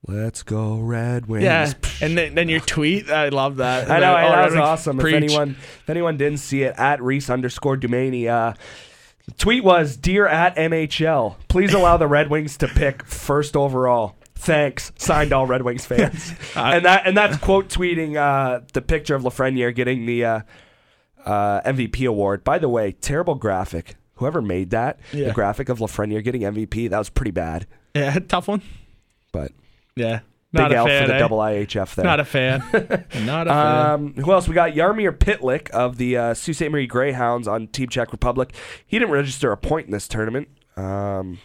[0.08, 1.44] Let's go Red Wings.
[1.44, 3.90] Yeah, and then, then your tweet, I love that.
[3.90, 4.98] I know Like, that oh, Red was awesome.
[4.98, 5.16] Preach.
[5.16, 8.54] If anyone, if anyone didn't see it, at Reese underscore Dumaney, uh,
[9.26, 14.16] the tweet was, "Dear at NHL, please allow the Red Wings to pick first overall."
[14.36, 18.82] Thanks, signed all Red Wings fans, I- and that and that's quote tweeting uh, the
[18.82, 20.40] picture of Lafreniere getting the uh,
[21.26, 22.44] uh, MVP award.
[22.44, 23.96] By the way, terrible graphic.
[24.16, 25.28] Whoever made that, Yeah.
[25.30, 27.66] the graphic of Lafreniere getting MVP, that was pretty bad.
[27.96, 28.62] yeah, tough one.
[29.32, 29.52] But
[29.96, 30.20] Yeah,
[30.52, 31.04] big not a L fan.
[31.04, 31.20] for the eh?
[31.20, 32.06] double IHF there.
[32.06, 32.60] Not a fan.
[33.26, 33.90] not a fan.
[33.92, 34.48] Um, who else?
[34.48, 36.70] We got Jaromir Pitlick of the uh, Sault Ste.
[36.70, 38.54] Marie Greyhounds on Team Czech Republic.
[38.86, 40.50] He didn't register a point in this tournament.
[40.76, 41.40] Um,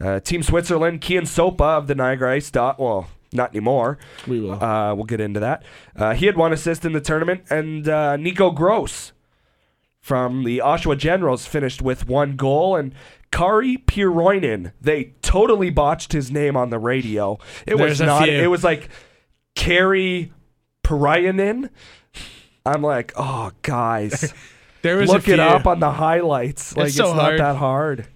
[0.00, 2.78] uh, Team Switzerland, Kyen Sopa of the Niagara Ice Dot.
[2.78, 3.98] Well, not anymore.
[4.26, 4.62] we will.
[4.62, 5.64] Uh, we'll get into that.
[5.96, 9.12] Uh, he had one assist in the tournament, and uh, Nico Gross
[10.00, 12.76] from the Oshawa Generals finished with one goal.
[12.76, 12.94] And
[13.32, 17.38] Kari Piiroinen, they totally botched his name on the radio.
[17.66, 18.24] It was There's a not.
[18.24, 18.32] few.
[18.34, 18.88] It was like
[19.56, 20.32] Kari
[20.84, 21.70] Piiroinen.
[22.64, 24.32] I'm like, oh, guys,
[24.82, 26.76] there was look it up on the highlights.
[26.76, 27.40] Like it's, so not hard.
[27.40, 28.06] that hard.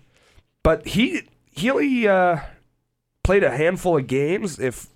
[0.62, 2.40] But he he only uh,
[3.24, 4.87] played a handful of games, if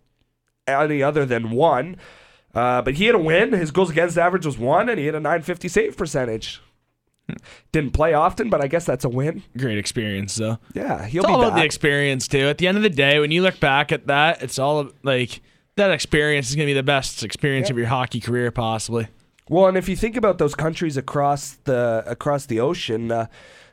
[0.69, 1.97] any other than one.
[2.55, 3.53] Uh, but he had a win.
[3.53, 6.61] His goals against average was one, and he had a 950 save percentage.
[7.73, 9.43] Didn't play often, but I guess that's a win.
[9.57, 10.59] Great experience, though.
[10.75, 12.49] Yeah, he'll It's be all about the experience too.
[12.49, 15.41] At the end of the day, when you look back at that, it's all like
[15.77, 19.09] that experience is going to be the best experience of your hockey career, possibly.
[19.49, 23.27] Well, and if you think about those countries across the across the ocean, uh,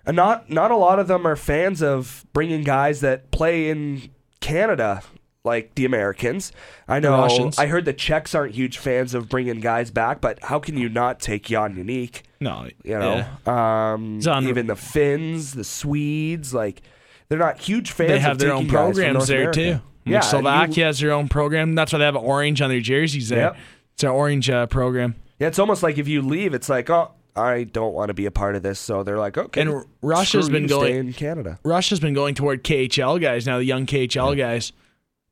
[0.07, 4.09] uh, not not a lot of them are fans of bringing guys that play in
[4.39, 5.03] Canada
[5.43, 6.51] like the Americans.
[6.87, 7.51] I know.
[7.57, 10.89] I heard the Czechs aren't huge fans of bringing guys back, but how can you
[10.89, 12.23] not take Jan Jenik?
[12.39, 13.93] No, You know, yeah.
[13.93, 16.81] um, It's on- even the Finns, the Swedes, like
[17.29, 18.09] they're not huge fans.
[18.09, 19.81] they of have their own taking guys from programs North there America.
[20.05, 20.11] too.
[20.11, 21.75] Yeah, Slovakia you- has their own program.
[21.75, 23.39] That's why they have an orange on their jerseys there.
[23.39, 23.57] Yep.
[23.95, 25.15] It's an orange uh, program.
[25.39, 28.25] yeah, it's almost like if you leave, it's like, oh, I don't want to be
[28.25, 28.79] a part of this.
[28.79, 29.61] So they're like, okay.
[29.61, 31.59] And R- Russia's screw been you, going- in Canada.
[31.63, 34.71] Russia's been going toward KHL guys now, the young KHL guys.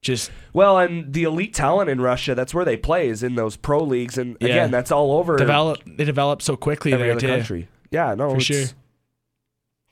[0.05, 3.57] Just Well, and the elite talent in Russia, that's where they play, is in those
[3.57, 4.19] pro leagues.
[4.19, 4.49] And Yeah.
[4.49, 5.79] again, that's all over develop.
[5.85, 7.27] They develop so quickly every there other too.
[7.27, 7.67] country.
[7.89, 8.65] Yeah, no, For it's, sure.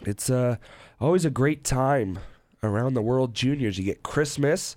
[0.06, 0.58] It's uh,
[1.02, 2.20] always a great time
[2.62, 3.80] around the World Juniors.
[3.80, 4.76] You get Christmas,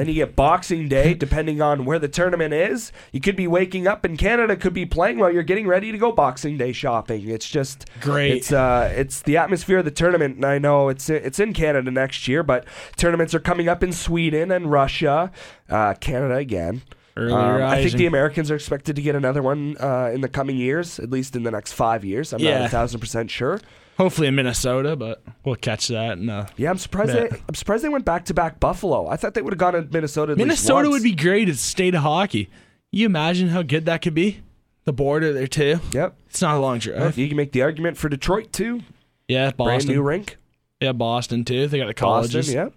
[0.00, 2.90] then you get Boxing Day, depending on where the tournament is.
[3.12, 5.98] You could be waking up in Canada, could be playing while you're getting ready to
[5.98, 7.28] go Boxing Day shopping.
[7.28, 8.32] It's just Great.
[8.32, 11.90] It's uh, it's the atmosphere of the tournament, and I know it's it's in Canada
[11.90, 12.64] next year, but
[12.96, 15.30] tournaments are coming up in Sweden and Russia,
[15.68, 16.82] uh, Canada again.
[17.16, 17.32] Um,
[17.62, 20.98] I think the Americans are expected to get another one uh, in the coming years,
[20.98, 22.32] at least in the next five years.
[22.32, 22.64] I'm not Yeah.
[22.64, 23.60] a thousand percent sure.
[24.00, 26.18] Hopefully in Minnesota, but we'll catch that.
[26.18, 26.46] No.
[26.56, 27.12] Yeah, I'm surprised.
[27.12, 29.06] They, I'm surprised they went back to back Buffalo.
[29.06, 30.34] I thought they would have gone to Minnesota.
[30.36, 32.48] Minnesota would be great as state of hockey.
[32.90, 34.40] You imagine how good that could be?
[34.84, 35.80] The border there too.
[35.92, 36.16] Yep.
[36.30, 37.18] It's not a long Well, drive.
[37.18, 38.80] you can make the argument for Detroit too.
[39.28, 39.94] Yeah, Brand Boston.
[39.94, 40.38] new rink.
[40.80, 41.66] Yeah, Boston too.
[41.66, 42.46] They got the colleges.
[42.46, 42.54] Boston.
[42.54, 42.72] Yep.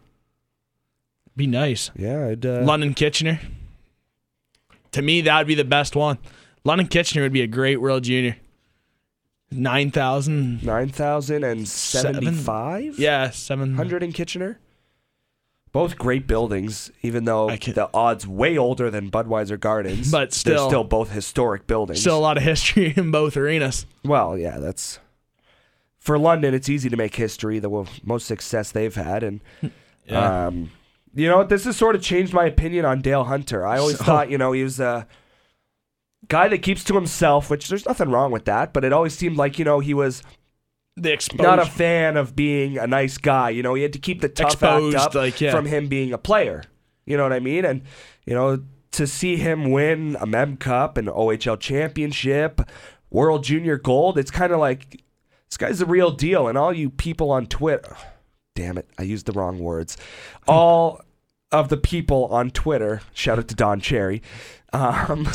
[1.38, 1.90] Be nice.
[1.96, 3.40] Yeah, I'd, uh, London Kitchener.
[4.92, 6.18] To me, that would be the best one.
[6.66, 8.36] London Kitchener would be a great World Junior.
[9.54, 10.64] Nine thousand.
[10.64, 12.98] nine thousand and seventy-five.
[13.00, 14.60] Yeah, seven hundred in Kitchener.
[15.72, 20.12] Both great buildings, even though can- the odds way older than Budweiser Gardens.
[20.12, 22.02] But they're still- still both historic buildings.
[22.02, 23.86] Still a lot of history in both arenas.
[24.04, 25.00] Well, yeah, that's
[25.98, 26.54] for London.
[26.54, 27.58] It's easy to make history.
[27.60, 29.42] The most success they've had, and
[30.06, 30.48] Yeah.
[30.48, 30.70] um,
[31.16, 31.44] you know?
[31.44, 33.66] This has sort of changed my opinion on Dale Hunter.
[33.66, 35.08] I always So- thought, you know, he was a
[36.28, 38.74] guy that keeps to himself, which there's nothing wrong with that.
[38.74, 40.24] But it always seemed like you know he was
[40.96, 41.44] the exposure.
[41.44, 43.50] not a fan of being a nice guy.
[43.50, 45.52] You know, he had to keep the tough Exposed, act up like, yeah.
[45.52, 46.64] from him being a player.
[47.06, 47.66] You know what I mean?
[47.66, 47.82] And
[48.26, 52.62] you know, to see him win a Mem Cup, an OHL championship,
[53.10, 55.04] World Junior Gold, it's kind of like
[55.50, 56.48] this guy's the real deal.
[56.48, 57.96] And all you people on Twitter,
[58.56, 59.98] damn it, I used the wrong words.
[60.48, 61.02] All
[61.52, 64.22] of the people on Twitter, shout out to Don Cherry.
[64.76, 65.28] Um,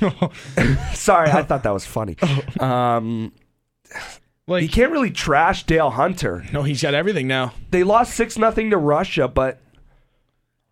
[0.94, 2.16] sorry, I thought that was funny.
[2.60, 3.32] Um,
[4.46, 6.44] like, you can't really trash Dale Hunter.
[6.52, 7.54] no, he's got everything now.
[7.70, 9.60] They lost six nothing to Russia, but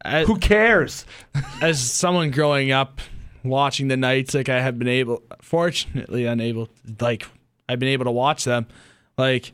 [0.04, 1.04] who cares?
[1.62, 3.00] as someone growing up
[3.44, 6.68] watching the Knights, like I have been able, fortunately unable,
[7.00, 7.26] like
[7.68, 8.66] I've been able to watch them.
[9.16, 9.52] Like,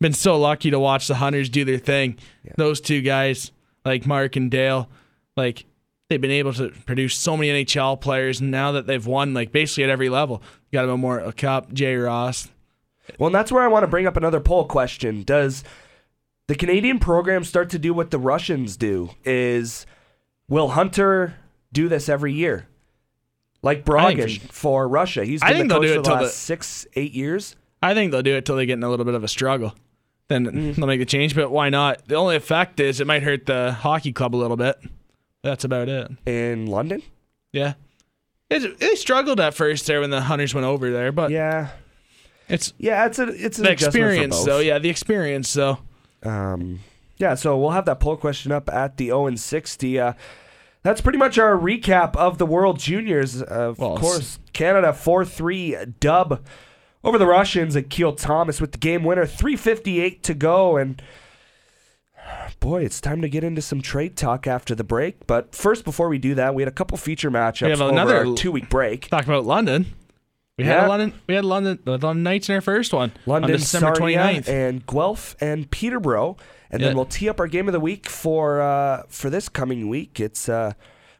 [0.00, 2.18] been so lucky to watch the Hunters do their thing.
[2.56, 3.52] Those two guys,
[3.84, 4.88] like Mark and Dale,
[5.36, 5.64] like
[6.12, 8.40] they've been able to produce so many NHL players.
[8.40, 11.96] And now that they've won, like basically at every level, got a Memorial Cup, Jay
[11.96, 12.48] Ross.
[13.18, 15.22] Well, and that's where I want to bring up another poll question.
[15.24, 15.64] Does
[16.46, 19.10] the Canadian program start to do what the Russians do?
[19.24, 19.86] Is
[20.48, 21.34] will Hunter
[21.72, 22.68] do this every year?
[23.62, 25.24] Like Bragin for for Russia.
[25.24, 27.56] He's been think the coach do for the last the- six, eight years.
[27.82, 29.74] I think they'll do it till they get in a little bit of a struggle.
[30.28, 30.74] Then Mm.
[30.76, 32.06] they'll make the change, but why not?
[32.06, 34.76] The only effect is it might hurt the hockey club a little bit.
[35.42, 36.10] That's about it.
[36.26, 37.02] In London?
[37.52, 37.74] Yeah.
[38.50, 41.68] It, they struggled at first there when the Hunters went over there, but Yeah.
[42.48, 44.58] it's Yeah, it's a it's an the experience, though.
[44.58, 45.78] Yeah, the experience, though.
[46.22, 46.80] Um,
[47.16, 49.98] yeah, so we'll have that poll question up at the 0 and 60.
[49.98, 50.12] Uh,
[50.82, 53.40] that's pretty much our recap of the World Juniors.
[53.42, 56.44] Uh, of Well, course, Canada 4 3 dub
[57.04, 59.24] over the Russians at Keel Thomas with the game winner.
[59.26, 60.76] 3.58 to go.
[60.76, 61.00] And
[62.60, 65.26] boy, it's time to get into some trade talk after the break.
[65.26, 67.90] But first, before we do that, we had a couple feature matchups we have over
[67.92, 69.08] another- our two week break.
[69.08, 69.86] Talk about London.
[70.58, 70.86] We had Yeah.
[70.86, 71.12] a London.
[71.26, 71.78] We had London.
[71.84, 74.48] The London Knights in our first one London, on December Sarnia, 29th.
[74.48, 76.36] and Guelph and Peterborough,
[76.70, 76.88] and Yeah.
[76.88, 80.20] then we'll tee up our game of the week for uh, for this coming week.
[80.20, 80.72] It's uh,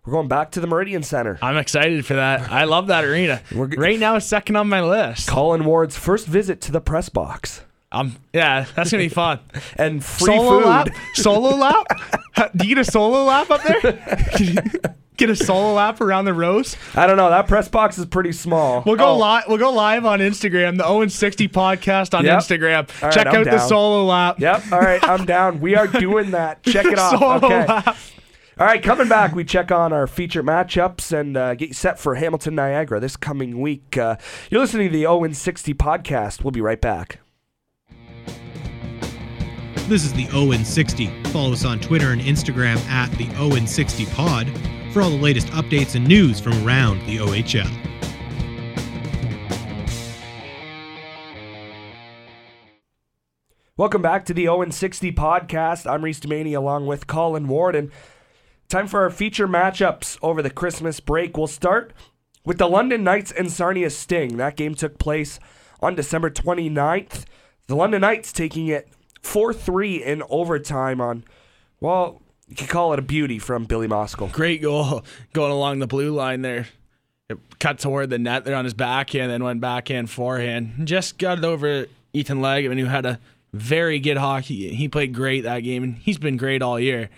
[0.04, 1.38] we're going back to the Meridian Center.
[1.40, 2.52] I'm excited for that.
[2.52, 3.40] I love that arena.
[3.52, 5.28] Right now, it's second on my list.
[5.28, 9.38] Colin Ward's first visit to the press box Um, yeah, that's gonna be fun.
[9.76, 10.66] and free solo food.
[10.68, 10.88] lap?
[11.14, 11.86] Solo lap?
[12.56, 14.70] Do you get a solo lap up there?
[15.18, 16.74] Get a solo lap around the rows?
[16.94, 17.28] I don't know.
[17.28, 18.82] That press box is pretty small.
[18.84, 19.44] We'll go Oh, live.
[19.46, 20.78] We'll go live on Instagram.
[20.78, 22.38] The Owen sixty podcast on Yep.
[22.38, 23.02] Instagram.
[23.02, 24.40] Right, Check I'm out the solo lap.
[24.40, 24.72] Yep.
[24.72, 25.04] All right.
[25.06, 25.60] I'm down.
[25.60, 26.62] We are doing that.
[26.64, 27.20] Check it off.
[27.20, 27.66] Solo okay.
[27.66, 27.96] lap.
[28.58, 31.98] All right, coming back, we check on our feature matchups and uh, get you set
[31.98, 33.96] for Hamilton Niagara this coming week.
[33.96, 34.16] Uh,
[34.50, 36.42] you're listening to the Owen 60 podcast.
[36.44, 37.20] We'll be right back.
[39.88, 41.08] This is the Owen 60.
[41.24, 44.48] Follow us on Twitter and Instagram at the Owen 60 Pod
[44.92, 47.68] for all the latest updates and news from around the OHL.
[53.76, 55.90] Welcome back to the Owen 60 podcast.
[55.90, 57.74] I'm Reese Demaney along with Colin Ward.
[57.74, 57.90] And
[58.68, 61.36] time for our feature matchups over the Christmas break.
[61.36, 61.92] We'll start
[62.44, 64.36] with the London Knights and Sarnia Sting.
[64.36, 65.40] That game took place
[65.80, 67.24] on December 29th.
[67.66, 68.88] The London Knights taking it
[69.22, 71.24] 4 3 in overtime on,
[71.80, 74.30] well, you could call it a beauty from Billy Moskal.
[74.32, 76.68] Great goal going along the blue line there.
[77.28, 80.86] It cut toward the net there on his backhand, then went backhand forehand.
[80.86, 83.18] Just got it over Ethan Legman, who had a
[83.54, 84.74] very good hockey.
[84.74, 87.08] He played great that game, and he's been great all year.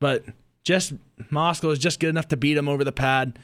[0.00, 0.24] But
[0.64, 0.92] just
[1.30, 3.38] Moskal is just good enough to beat him over the pad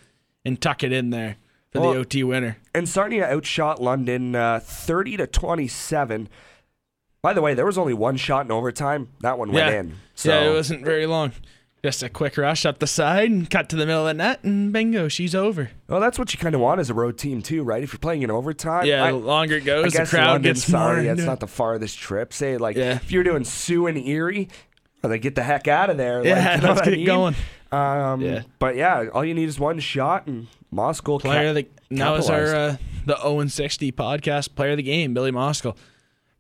[0.45, 1.37] and tuck it in there
[1.73, 2.59] for Well- the OT winner.
[2.75, 6.29] And Sarnia outshot London uh, 30 to 27.
[7.23, 9.09] By the way, there was only one shot in overtime.
[9.21, 9.81] That one went Yeah.
[9.81, 9.95] in.
[10.15, 11.33] So Yeah, it wasn't very long.
[11.85, 14.43] Just a quick rush up the side and cut to the middle of the net,
[14.43, 15.71] and bingo, she's over.
[15.89, 17.83] Well, that's what you kind of want as a road team too, right?
[17.85, 20.69] If you're playing in overtime, Yeah, I, the longer it goes, the crowd London, gets
[20.69, 20.81] more.
[20.81, 22.33] sorry, it's not the farthest trip.
[22.33, 22.97] Say like Yeah.
[22.97, 24.49] if you're doing Soo and Erie,
[25.03, 26.25] well, they get the heck out of there.
[26.27, 27.07] Yeah, like, you know let's what I get mean?
[27.07, 27.35] going.
[27.71, 28.43] Um, Yeah.
[28.59, 32.55] But yeah, all you need is one shot, and Moskal player the now is our
[32.55, 32.77] uh,
[33.07, 35.77] the Owen sixty podcast player of the game, Billy Moskal.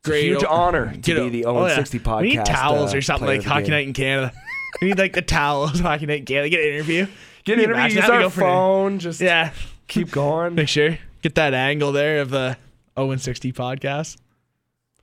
[0.09, 1.75] Great, huge o- honor to be the oh, 0 yeah.
[1.77, 2.21] Sixty podcast.
[2.23, 3.71] We need towels uh, or something like Hockey game.
[3.71, 4.33] Night in Canada.
[4.81, 5.81] we need like the towels.
[5.83, 7.07] I can get, get an interview.
[7.44, 9.53] Get an interview, use our phone, just Yeah.
[9.87, 10.55] keep going.
[10.57, 12.57] Make sure get that angle there of the
[12.97, 14.16] Owen sixty podcast.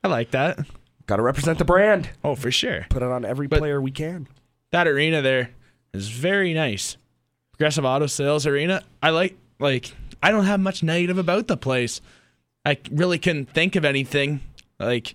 [0.04, 0.58] I like that.
[1.06, 2.10] Got to represent the brand.
[2.24, 2.86] Oh, for sure.
[2.90, 4.28] Put it on every But- player we can.
[4.72, 5.50] That arena there
[5.92, 6.96] is very nice.
[7.52, 8.82] Progressive Auto Sales Arena.
[9.02, 9.92] I like like
[10.22, 12.00] I don't have much negative about the place.
[12.64, 14.40] I really couldn't think of anything.
[14.78, 15.14] Like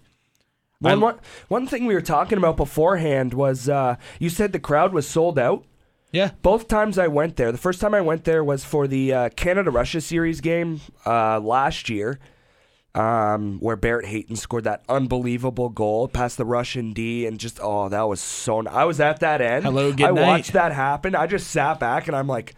[0.80, 4.93] One, one, one thing we were talking about beforehand was uh, you said the crowd
[4.93, 5.63] was sold out.
[6.12, 9.13] yeah, Both times I went there, the first time I went there was for the
[9.13, 12.17] uh, Canada Russia series game uh, last year,
[12.95, 17.88] um, where Barrett Hayton scored that unbelievable goal past the Russian D, and just oh,
[17.89, 18.60] that was so.
[18.60, 19.63] n- I was at that end.
[19.63, 20.28] Hello, good I night.
[20.28, 21.15] watched that happen.
[21.15, 22.54] I just sat back and I'm like,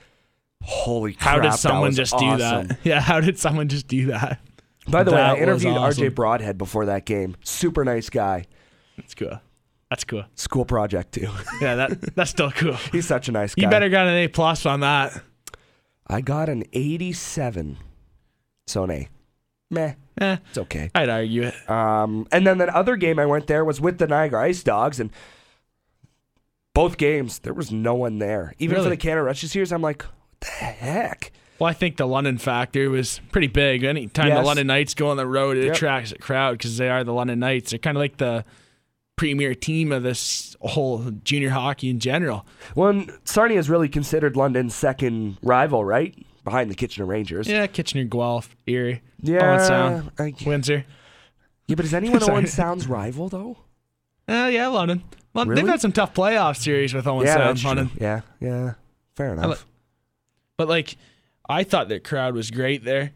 [0.64, 1.22] holy crap!
[1.36, 2.30] how did that someone was just awesome.
[2.30, 2.78] do that?
[2.84, 4.40] Yeah, how did someone just do that?
[4.88, 6.04] By the way, I That was interviewed awesome.
[6.06, 7.36] RJ Broadhead before that game.
[7.44, 8.46] Super nice guy.
[8.98, 9.40] That's cool.
[9.90, 10.26] That's cool.
[10.36, 11.30] School project too.
[11.62, 12.74] Yeah, that that's still cool.
[12.92, 13.64] He's such a nice guy.
[13.64, 15.22] You better got an A plus on that.
[16.08, 17.78] I got an 87.
[18.68, 19.08] So an A.
[19.72, 19.94] Meh.
[20.22, 20.92] Eh, It's okay.
[20.94, 21.70] I'd argue it.
[21.70, 25.00] Um, and then the other game I went there was with the Niagara Ice Dogs,
[25.00, 25.10] and
[26.76, 28.54] both games there was no one there.
[28.60, 28.86] Even Really?
[28.86, 31.32] for the Canada Russia series, I'm like, what the heck?
[31.60, 33.84] Well, I think the London factor was pretty big.
[33.84, 35.76] Anytime the London Knights go on the road, it Yep.
[35.76, 37.70] attracts a crowd because they are the London Knights.
[37.72, 38.44] They're kind of like the
[39.16, 42.46] premier team of this whole junior hockey in general.
[42.76, 46.16] Well, Sarnia is really considered London's second rival, right?
[46.44, 47.48] Behind the Kitchener Rangers.
[47.48, 49.52] Yeah, Kitchener, Guelph, Erie, Yeah.
[49.52, 50.86] Owen Sound, I- Windsor.
[51.68, 53.58] yeah, but is anyone Owen Sound's rival though?
[54.28, 55.04] Uh, yeah, London.
[55.34, 55.62] Lon- Really?
[55.62, 57.68] They've had some tough playoff series with Owen yeah, Sound, true.
[57.68, 57.90] London.
[58.00, 58.74] Yeah, yeah.
[59.16, 59.66] Fair enough.
[60.58, 60.98] But like,
[61.48, 63.12] I thought the crowd was great there.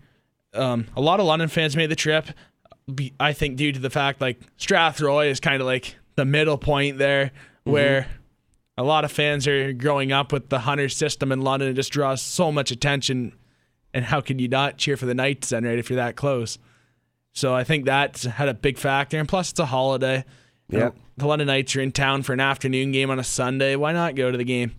[0.54, 2.28] Um, a lot of London fans made the trip.
[3.20, 6.98] I think due to the fact like Strathroy is kind of like the middle point
[6.98, 7.32] there,
[7.64, 8.08] where
[8.78, 11.70] a lot of fans are growing up with the Hunter system in London.
[11.70, 13.34] It just draws so much attention.
[13.94, 15.80] And how can you not cheer for the Knights then, right?
[15.80, 16.60] If you're that close.
[17.34, 19.18] So I think that had a big factor.
[19.18, 20.24] And plus, it's a holiday.
[20.70, 20.96] Yep.
[21.16, 23.76] the London Knights are in town for an afternoon game on a Sunday.
[23.76, 24.76] Why not go to the game?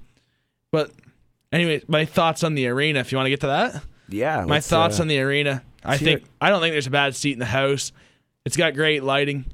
[0.71, 0.91] But
[1.53, 3.01] anyway, my thoughts on the arena.
[3.01, 4.45] If you want to get to that, yeah.
[4.47, 5.63] my thoughts uh, on the arena.
[5.85, 6.29] I think it.
[6.41, 7.93] I don't think there's a bad seat in the house.
[8.45, 9.47] It's got great lighting.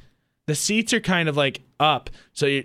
[0.47, 2.65] The seats are kind of like up, so you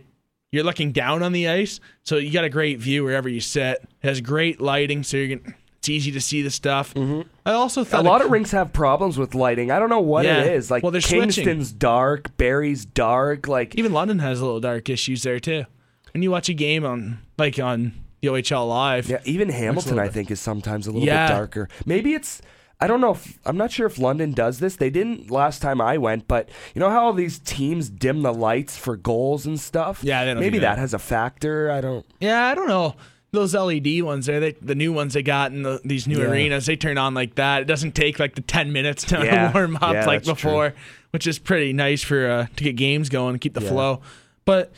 [0.52, 3.82] you're looking down on the ice, so you got a great view wherever you sit.
[3.84, 6.94] It has great lighting, so you're gonna, it's easy to see the stuff.
[6.98, 9.70] I also thought A lot it- of rinks have problems with lighting.
[9.72, 10.42] I don't know what Yeah.
[10.42, 10.72] it is.
[10.72, 11.22] Like Well, they're switching.
[11.46, 13.48] Kingston's dark, Barrie's dark.
[13.48, 15.65] Like even London has a little dark issues there too.
[16.13, 20.08] When you watch a game on like on the OHL live, yeah, even Hamilton I
[20.10, 21.28] think is sometimes a little Yeah.
[21.28, 21.70] bit darker.
[21.86, 22.42] Maybe it's
[22.82, 24.78] I don't know if I'm not sure if London does this.
[24.78, 28.34] They didn't last time I went, but you know how all these teams dim the
[28.34, 30.00] lights for goals and stuff?
[30.02, 30.76] Yeah, they don't maybe do that.
[30.76, 31.70] that has a factor.
[31.72, 32.96] I don't Yeah, I don't know.
[33.32, 36.30] Those LED ones there, they, the new ones they got in the, these new Yeah.
[36.30, 37.62] arenas, they turn on like that.
[37.62, 39.52] It doesn't take like the 10 minutes to Yeah.
[39.54, 40.50] warm up Yeah, like that's true.
[40.50, 40.74] before,
[41.12, 43.70] which is pretty nice for uh, to get games going and keep the Yeah.
[43.70, 44.02] flow.
[44.46, 44.72] But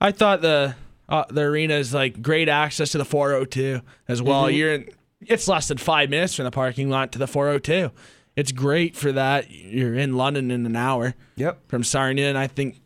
[0.00, 0.74] I thought the
[1.08, 4.44] uh, the arena is like great access to the 402 as well.
[4.44, 4.54] Mm-hmm.
[4.56, 4.90] You're in,
[5.20, 7.90] it's less than five minutes from the parking lot to the 402.
[8.36, 9.50] It's great for that.
[9.50, 11.68] You're in London in an hour Yep.
[11.68, 12.80] from Sarnia, and I think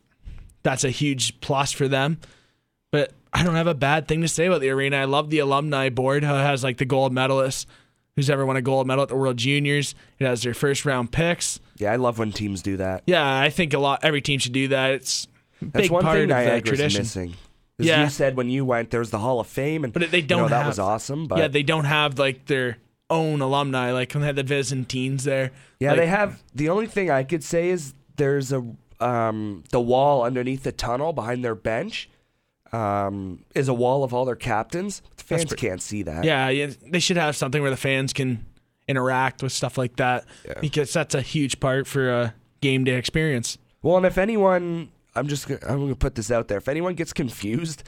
[0.62, 2.18] that's a huge plus for them.
[2.90, 4.96] But I don't have a bad thing to say about the arena.
[4.98, 6.24] I love the alumni board.
[6.24, 7.66] How it has like the gold medalists
[8.16, 9.94] who's ever won a gold medal at the World Juniors.
[10.18, 11.58] It has their first round picks.
[11.78, 13.02] Yeah, I love when teams do that.
[13.06, 14.00] Yeah, I think a lot.
[14.04, 14.92] Every team should do that.
[14.92, 15.26] It's
[15.60, 17.00] That's big one part thing of the Niagara's tradition.
[17.02, 17.34] missing.
[17.86, 18.04] Yeah.
[18.04, 20.48] you said when you went, there's the Hall of Fame, and But they don't know,
[20.48, 21.26] that have- was awesome.
[21.26, 22.78] But yeah, they don't have like their
[23.10, 23.92] own alumni.
[23.92, 25.50] Like when they had the Byzantines there.
[25.80, 26.42] Yeah, Like, they have.
[26.54, 28.64] The only thing I could say is there's a
[29.00, 32.08] um, the wall underneath the tunnel behind their bench
[32.72, 35.02] um, is a wall of all their captains.
[35.16, 36.24] The fans pretty- can't see that.
[36.24, 38.46] Yeah, yeah, they should have something where the fans can
[38.88, 40.24] interact with stuff like that
[40.60, 43.58] because that's a huge part for a game day experience.
[43.82, 46.58] Well, and if anyone, I'm just gonna, I'm going to put this out there.
[46.58, 47.82] If anyone gets confused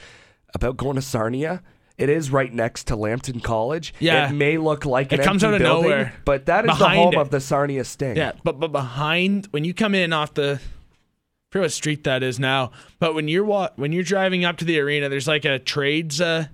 [0.53, 1.61] about going to Sarnia.
[1.97, 3.93] It is right next to Lambton College.
[3.99, 4.29] Yeah.
[4.29, 6.13] it may look like It comes out of building, nowhere.
[6.25, 7.17] but that is the home it.
[7.19, 8.17] of the Sarnia Sting.
[8.17, 12.21] Yeah, but but behind when you come in off the, I forget what street that
[12.21, 12.71] is now.
[12.99, 16.19] But when you're wa- when you're driving up to the arena, there's like a trades
[16.19, 16.47] uh,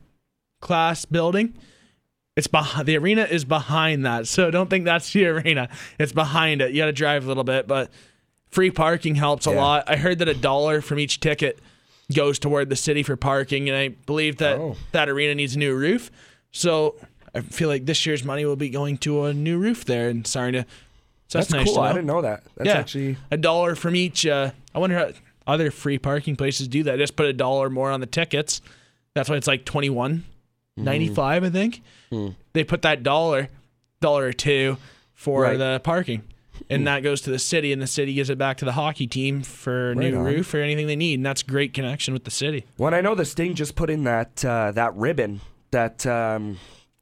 [0.62, 1.56] class building.
[2.36, 5.70] It's behind the arena is behind that, so don't think that's the arena.
[5.98, 6.70] It's behind it.
[6.72, 7.90] You got to drive a little bit, but
[8.52, 9.56] free parking helps a Yeah.
[9.62, 9.84] lot.
[9.90, 11.60] I heard that a dollar from each ticket
[12.14, 14.76] goes toward the city for parking, and I believe that Oh.
[14.92, 16.12] that arena needs a new roof.
[16.52, 16.96] So
[17.34, 20.26] I feel like this year's money will be going to a new roof there in
[20.26, 20.66] Sarnia.
[21.30, 21.80] So that's, that's, nice cool.
[21.84, 22.44] I didn't know that.
[22.58, 24.26] That's yeah, actually a dollar from each.
[24.26, 25.12] Uh, I wonder how
[25.48, 26.98] other free parking places do that.
[27.00, 28.62] Just put a dollar more on the tickets,
[29.14, 30.26] That's why it's like twenty one
[30.78, 30.84] Mm-hmm.
[30.86, 31.44] ninety five.
[31.46, 32.30] I think Hmm.
[32.54, 33.48] they put that dollar,
[34.02, 34.78] dollar or two
[35.14, 35.58] for Right.
[35.58, 36.24] the parking,
[36.70, 39.08] and that goes to the city, and the city gives it back to the hockey
[39.08, 40.24] team for a Right new on.
[40.26, 42.66] roof or anything they need, and that's great connection with the city.
[42.78, 45.42] When I know the Sting just put in that uh, that ribbon
[45.72, 46.58] that um,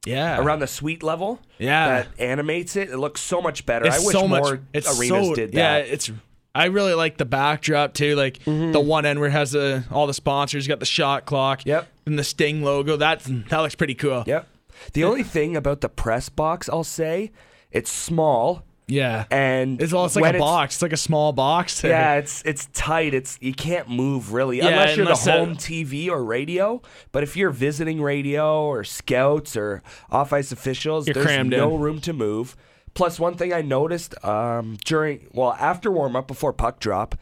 [0.06, 1.88] Yeah, around the suite level yeah.
[1.88, 2.90] that animates it.
[2.90, 3.86] It looks so much better.
[3.86, 4.60] it's I wish so more much.
[4.72, 5.84] It's arenas so, did that.
[5.84, 5.94] Mm-hmm.
[5.94, 6.10] it's.
[6.52, 8.16] I really like the backdrop too.
[8.16, 11.64] Like the one end where it has the all the sponsors, got the shot clock.
[11.64, 11.86] Yep.
[12.06, 12.96] And the Sting logo.
[12.96, 14.24] That that looks pretty cool.
[14.26, 14.48] Yep.
[14.94, 17.30] The only thing about the press box, I'll say,
[17.70, 19.24] it's small Yeah.
[19.30, 20.76] and It's all it's like a box.
[20.76, 21.82] It's like a small box.
[21.84, 23.14] Yeah, it's it's tight.
[23.14, 26.82] It's you can't move really Yeah, unless you're unless the home TV or radio.
[27.12, 31.80] But if you're visiting radio or scouts or off ice officials, there's no in.
[31.80, 32.56] room to move.
[32.94, 37.14] Plus, one thing I noticed um, during well after warm up before puck drop,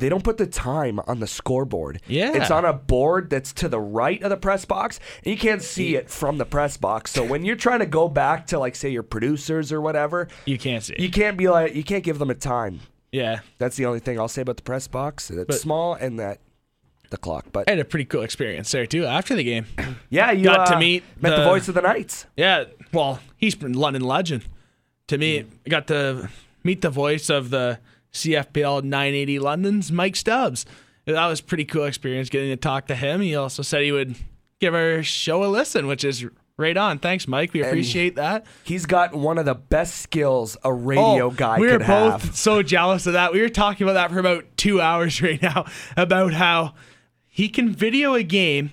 [0.00, 2.00] they don't put the time on the scoreboard.
[2.06, 2.32] Yeah.
[2.34, 5.62] it's on a board that's to the right of the press box, and you can't
[5.62, 7.10] see it from the press box.
[7.12, 10.58] So when you're trying to go back to like say your producers or whatever, you
[10.58, 10.96] can't see.
[10.98, 12.80] you can't be like you can't give them a time.
[13.12, 13.40] yeah.
[13.58, 15.30] That's the only thing I'll say about the press box.
[15.30, 16.40] It's But- small and that
[17.10, 17.46] the clock.
[17.52, 19.66] But I had a pretty cool experience there too after the game.
[20.10, 22.26] yeah, you got to uh, meet met the, the- voice of the Knights.
[22.36, 24.44] Yeah, well, he's been London legend.
[25.08, 25.68] To me, Mm.
[25.68, 26.28] Got to
[26.62, 27.80] meet the voice of the
[28.12, 30.66] CFPL 980 London's Mike Stubbs.
[31.06, 33.20] That was a pretty cool experience getting to talk to him.
[33.20, 34.14] He also said he would
[34.60, 36.24] give our show a listen, which is
[36.56, 36.98] right on.
[36.98, 37.52] Thanks, Mike.
[37.52, 38.44] We appreciate that.
[38.64, 41.88] He's got one of the best skills a radio Oh, guy we were both
[42.22, 42.36] have.
[42.36, 43.32] so jealous of that.
[43.32, 45.64] We were talking about that for about two hours right now
[45.96, 46.74] about how
[47.26, 48.72] he can video a game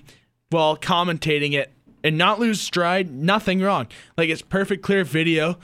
[0.50, 1.72] while commentating it
[2.04, 3.10] and not lose stride.
[3.10, 3.88] Nothing wrong.
[4.16, 5.58] Like it's perfect, clear video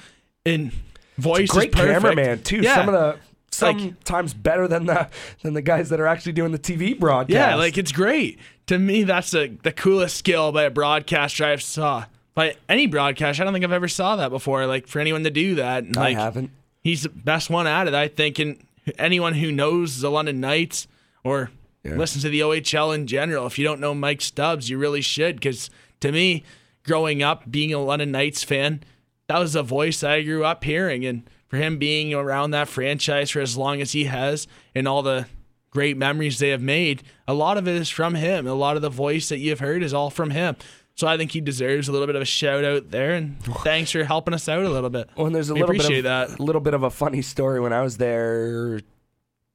[0.46, 0.72] and
[1.18, 2.02] voice Great is perfect.
[2.02, 2.56] cameraman too.
[2.60, 2.74] Yeah.
[2.76, 3.18] Some of the
[3.62, 5.08] Like- sometimes better than the
[5.42, 7.34] than the guys that are actually doing the TV broadcast.
[7.34, 8.38] Yeah, like it's great.
[8.66, 12.06] To me, that's the the coolest skill by a broadcaster I've saw.
[12.34, 14.66] By any broadcast, I don't think I've ever saw that before.
[14.66, 16.50] Like for anyone to do that, I like haven't.
[16.82, 18.38] he's the best one at it, I think.
[18.38, 18.58] And
[18.98, 20.88] anyone who knows the London Knights
[21.22, 21.50] or
[21.84, 21.94] Yeah.
[21.96, 25.36] listens to the OHL in general, if you don't know Mike Stubbs, you really should.
[25.36, 26.42] Because to me,
[26.82, 28.82] growing up, being a London Knights fan,
[29.28, 31.04] that was a voice I grew up hearing.
[31.06, 31.22] And
[31.54, 35.26] for him being around that franchise for as long as he has and all the
[35.70, 38.46] great memories they have made, a lot of it is from him.
[38.46, 40.56] A lot of the voice that you've heard is all from him.
[40.96, 43.90] So I think he deserves a little bit of a shout out there, and thanks
[43.92, 45.08] for helping us out a little bit.
[45.16, 46.38] Well, and there's a We little bit appreciate of that.
[46.38, 48.80] a little bit of a funny story when I was there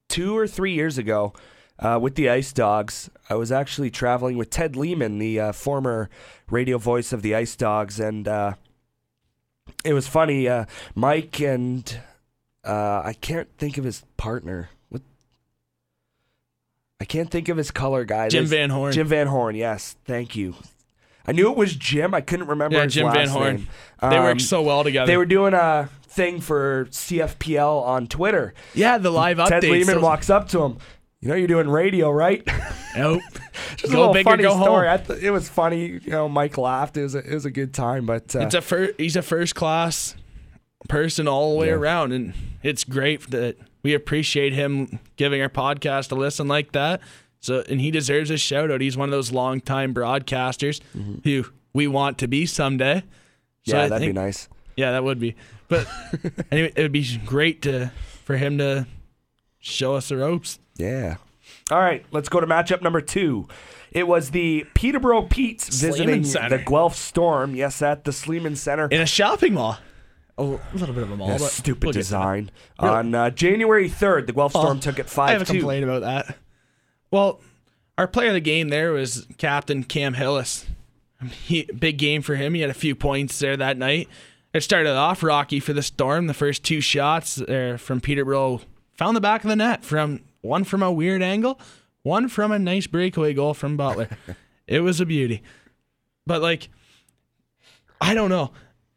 [0.08, 1.32] two or three years ago
[1.78, 3.10] uh, with the Ice Dogs.
[3.28, 6.08] I was actually traveling with Ted Lehman, the uh, former
[6.50, 8.54] radio voice of the Ice Dogs, and uh,
[9.84, 10.48] it was funny.
[10.48, 10.64] Uh,
[10.94, 12.00] Mike and
[12.64, 14.70] uh, I can't think of his partner.
[14.88, 15.02] What?
[17.00, 18.28] I can't think of his color guy.
[18.28, 18.92] Jim There's- Van Horn.
[18.92, 19.54] Jim Van Horn.
[19.54, 20.54] Yes, thank you.
[21.26, 22.14] I knew it was Jim.
[22.14, 23.68] I couldn't remember Yeah, Jim Van Horn.
[24.00, 25.06] They Um, work so well together.
[25.06, 28.52] they were doing a thing for CFPL on Twitter.
[28.74, 29.48] yeah, the live updates.
[29.48, 30.78] Ted Lehman those- walks up to him.
[31.20, 32.42] You know, you're doing radio, right?
[32.96, 33.22] Nope.
[33.76, 34.62] Just a Go little big or funny go home.
[34.64, 34.88] story.
[34.88, 35.86] I th- it was funny.
[35.86, 36.96] You know, Mike laughed.
[36.96, 38.06] It was a, it was a good time.
[38.06, 40.16] But uh, It's a fir- he's a first class
[40.88, 41.74] person all the way Yeah.
[41.74, 47.00] around, and it's great that we appreciate him giving our podcast a listen like that.
[47.40, 48.80] So, and he deserves a shout out.
[48.80, 50.80] He's one of those longtime broadcasters
[51.24, 53.02] who we want to be someday.
[53.66, 53.76] So Mm-hmm.
[53.76, 54.48] yeah, I that'd think- be nice.
[54.76, 55.36] Yeah, that would be.
[55.68, 55.86] But
[56.50, 57.92] anyway, it would be great to
[58.24, 58.86] for him to
[59.58, 60.58] show us the ropes.
[60.76, 61.16] Yeah.
[61.70, 63.46] All right, let's go to matchup number two.
[63.92, 66.58] It was the Peterborough Petes visiting Center.
[66.58, 67.54] the Guelph Storm.
[67.54, 68.86] Yes, at the Sleeman Center.
[68.88, 69.78] in a shopping mall.
[70.38, 72.16] A little bit of a mall, Yeah, but stupid we'll get to that.
[72.16, 72.50] design.
[72.78, 75.30] On uh, January 3rd, the Guelph Storm Oh, took it five.
[75.30, 76.36] I have a complaint about that.
[77.10, 77.40] Well,
[77.98, 80.66] our player of the game there was Captain Cam Hillis.
[81.44, 82.54] He big game for him.
[82.54, 84.08] He had a few points there that night.
[84.54, 86.26] It started off rocky for the Storm.
[86.26, 88.62] The first two shots there from Peterborough
[88.94, 91.60] found the back of the net from one from a weird angle,
[92.02, 94.08] one from a nice breakaway goal from Butler.
[94.66, 95.42] it was a beauty.
[96.26, 96.68] But like,
[98.00, 98.52] I don't know.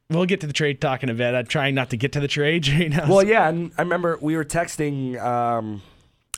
[0.09, 1.33] We'll get to the trade talk in a bit.
[1.33, 3.09] I'm trying not to get to the trade right now.
[3.09, 5.21] Well, yeah, and I remember we were texting.
[5.21, 5.81] Um,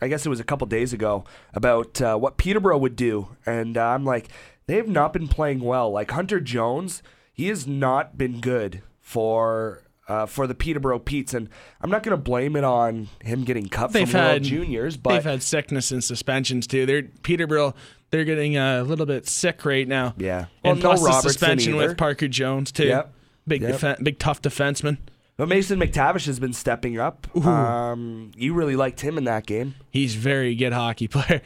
[0.01, 3.78] I guess it was a couple days ago about uh, what Peterborough would do, and
[3.78, 4.30] uh, I'm like,
[4.68, 5.89] they have not been playing well.
[5.91, 7.01] Like Hunter Jones,
[7.34, 11.49] he has not been good for uh, for the Peterborough Petes, and
[11.82, 15.12] I'm not going to blame it on him getting cut They've from World Juniors, but
[15.14, 16.86] They've had sickness and suspensions too.
[16.86, 17.74] They're Peterborough.
[18.12, 20.14] They're getting a little bit sick right now.
[20.18, 21.88] yeah, and well, plus no the Robertson suspension either.
[21.88, 22.86] with Parker Jones too.
[22.88, 23.14] Yep.
[23.47, 23.76] Big, Yep.
[23.76, 24.97] defen- big tough defenseman.
[25.38, 27.28] But Mason McTavish has been stepping up.
[27.45, 29.76] Um, you really liked him in that game.
[29.91, 31.41] He's a very good hockey player.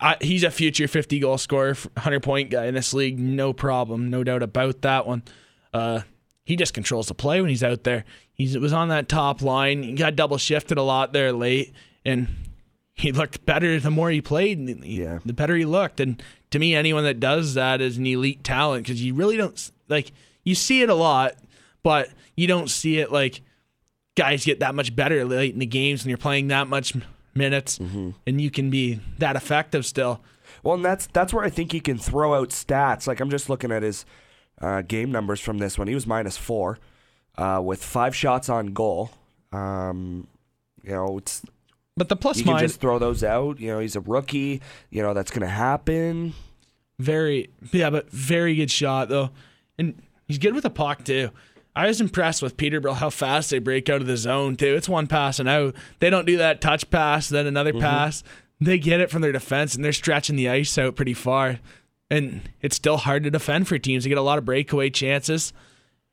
[0.00, 4.08] I, he's a future 50 goal scorer, 100 point guy in this league, no problem,
[4.10, 5.22] no doubt about that one.
[5.72, 6.00] Uh,
[6.44, 8.04] he just controls the play when he's out there.
[8.32, 9.82] He was on that top line.
[9.82, 11.72] He got double shifted a lot there late,
[12.04, 12.28] and
[12.94, 14.84] he looked better the more he played.
[14.84, 15.18] Yeah.
[15.24, 16.00] the better he looked.
[16.00, 19.70] And to me, anyone that does that is an elite talent because you really don't
[19.88, 20.12] like
[20.44, 21.34] you see it a lot,
[21.82, 23.40] but you don't see it like
[24.16, 26.94] guys get that much better late in the games when you're playing that much
[27.34, 28.10] minutes mm-hmm.
[28.26, 30.20] and you can be that effective still.
[30.62, 33.06] Well, and that's that's where I think he can throw out stats.
[33.06, 34.04] Like I'm just looking at his
[34.64, 35.88] uh, game numbers from this one.
[35.88, 36.78] He was minus four
[37.36, 39.10] uh, with five shots on goal.
[39.52, 40.26] Um,
[40.82, 41.42] you know, it's
[41.96, 43.60] But the plus you can minus just throw those out.
[43.60, 44.62] You know, he's a rookie.
[44.90, 46.32] You know, that's going to happen.
[46.98, 49.30] very yeah, but very good shot though,
[49.78, 51.30] and he's good with the puck too.
[51.76, 54.76] I was impressed with Peterborough how fast they break out of the zone too.
[54.76, 55.74] It's one pass and out.
[55.98, 58.22] They don't do that touch pass, then another pass.
[58.60, 61.58] They get it from their defense and they're stretching the ice out pretty far.
[62.10, 64.04] And it's still hard to defend for teams.
[64.04, 65.52] They get a lot of breakaway chances,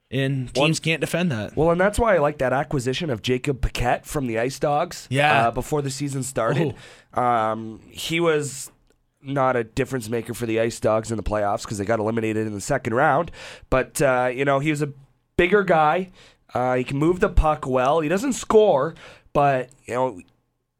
[0.09, 1.55] and teams can't defend that.
[1.55, 5.07] Well, and that's why I like that acquisition of Jacob Paquette from the Ice Dogs.
[5.09, 5.47] Yeah.
[5.47, 6.75] Uh, before the season started,
[7.13, 8.71] um, he was
[9.21, 12.47] not a difference maker for the Ice Dogs in the playoffs because they got eliminated
[12.47, 13.31] in the second round.
[13.69, 14.91] But uh, you know, he was a
[15.37, 16.11] bigger guy.
[16.53, 18.01] Uh, he can move the puck well.
[18.01, 18.95] He doesn't score,
[19.33, 20.21] but you know,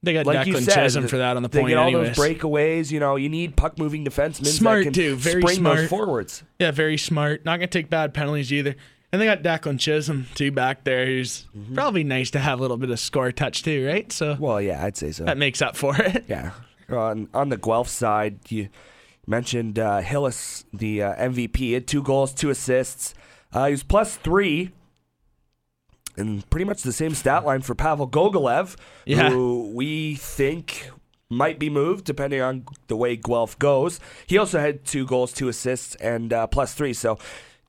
[0.04, 1.70] They got like Declan said, Chisholm for that on the they point.
[1.70, 2.16] get all anyways.
[2.16, 2.92] those breakaways.
[2.92, 5.16] You know, you need puck moving defensemen Smart, that can too.
[5.16, 5.90] Very spring those smart.
[5.90, 6.44] forwards.
[6.60, 7.46] Yeah, very smart.
[7.46, 8.76] Not gonna take bad penalties either.
[9.14, 11.76] And they got Declan Chisholm too back there, who's Mm-hmm.
[11.76, 14.12] probably nice to have a little bit of score touch too, right?
[14.12, 15.26] So Well, yeah, I'd say so.
[15.26, 16.24] that makes up for it.
[16.28, 16.52] Yeah.
[16.90, 18.70] On on the Guelph side, you
[19.28, 21.58] mentioned uh, Hillis, the uh, MVP.
[21.58, 23.14] He had two goals, two assists.
[23.54, 24.72] Uh, he was plus three.
[26.22, 29.30] And pretty much the same stat line for Pavel Gogolev, Yeah.
[29.30, 30.90] who we think
[31.30, 34.00] might be moved depending on the way Guelph goes.
[34.28, 36.94] He also had two goals, two assists, and uh, plus three.
[36.94, 37.18] So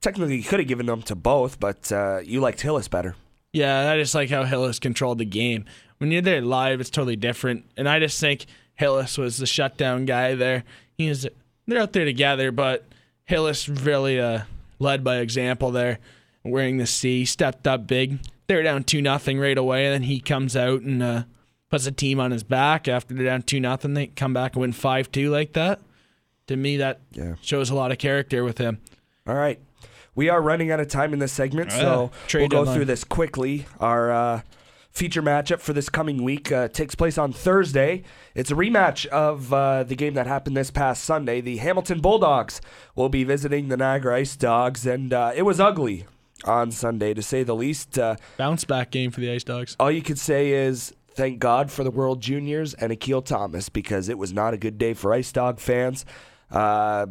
[0.00, 3.14] technically, he could have given them to both, but uh, you liked Hillis better.
[3.52, 5.64] Yeah, I just like how Hillis controlled the game.
[5.98, 7.64] When you're there live, it's totally different.
[7.76, 10.64] And I just think Hillis was the shutdown guy there.
[10.98, 11.28] He is
[11.66, 12.84] they're out there together, but
[13.26, 14.40] Hillis really uh,
[14.80, 16.00] led by example there,
[16.42, 18.18] wearing the C, stepped up big.
[18.46, 21.22] They're down two nothing right away, and then he comes out and uh,
[21.70, 23.94] puts a team on his back after they're down two nothing.
[23.94, 25.80] They come back and win five two like that.
[26.48, 27.34] To me, that Yeah.
[27.40, 28.78] shows a lot of character with him.
[29.26, 29.60] All right.
[30.14, 32.38] We are running out of time in this segment, so yeah.
[32.40, 32.74] we'll go deadline.
[32.76, 33.64] through this quickly.
[33.80, 34.40] Our uh,
[34.90, 38.02] feature matchup for this coming week uh, takes place on Thursday.
[38.34, 41.40] It's a rematch of uh, the game that happened this past Sunday.
[41.40, 42.60] The Hamilton Bulldogs
[42.94, 46.04] will be visiting the Niagara Ice Dogs, and uh, it was ugly
[46.44, 47.98] on Sunday, to say the least.
[47.98, 49.76] Uh, Bounce back game for the Ice Dogs.
[49.78, 54.08] all you could say is thank God for the World Juniors and Akil Thomas because
[54.08, 56.04] it was not a good day for Ice Dog fans.
[56.50, 57.06] Uh,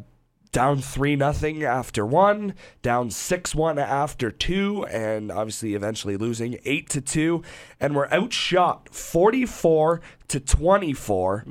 [0.52, 6.90] down three nothing after one, down six one after two, and obviously eventually losing eight
[6.90, 7.42] to two,
[7.80, 11.46] and we're outshot forty four to twenty four.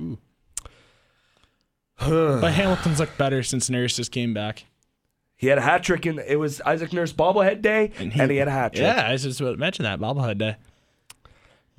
[1.99, 4.65] But Hamilton's looked better since Nurses came back.
[5.41, 8.31] He had a hat trick, and it was Isaac Nurse bobblehead day, and he, had
[8.31, 8.83] a hat trick.
[8.83, 10.57] Yeah, I was just about to mention that bobblehead day.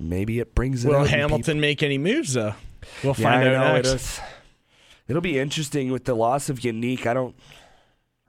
[0.00, 0.88] Maybe it brings it.
[0.88, 2.54] Will Hamilton make any moves though?
[3.04, 3.88] We'll Yeah, find I out know, next.
[3.88, 4.20] It is.
[5.06, 7.06] It'll be interesting with the loss of Unique.
[7.06, 7.36] I don't.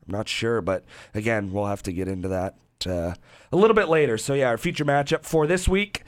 [0.05, 0.83] I'm not sure, but
[1.15, 2.53] again, we'll have to get into that
[2.85, 3.15] uh,
[3.51, 4.19] a little bit later.
[4.19, 6.03] So yeah, our feature matchup for this week: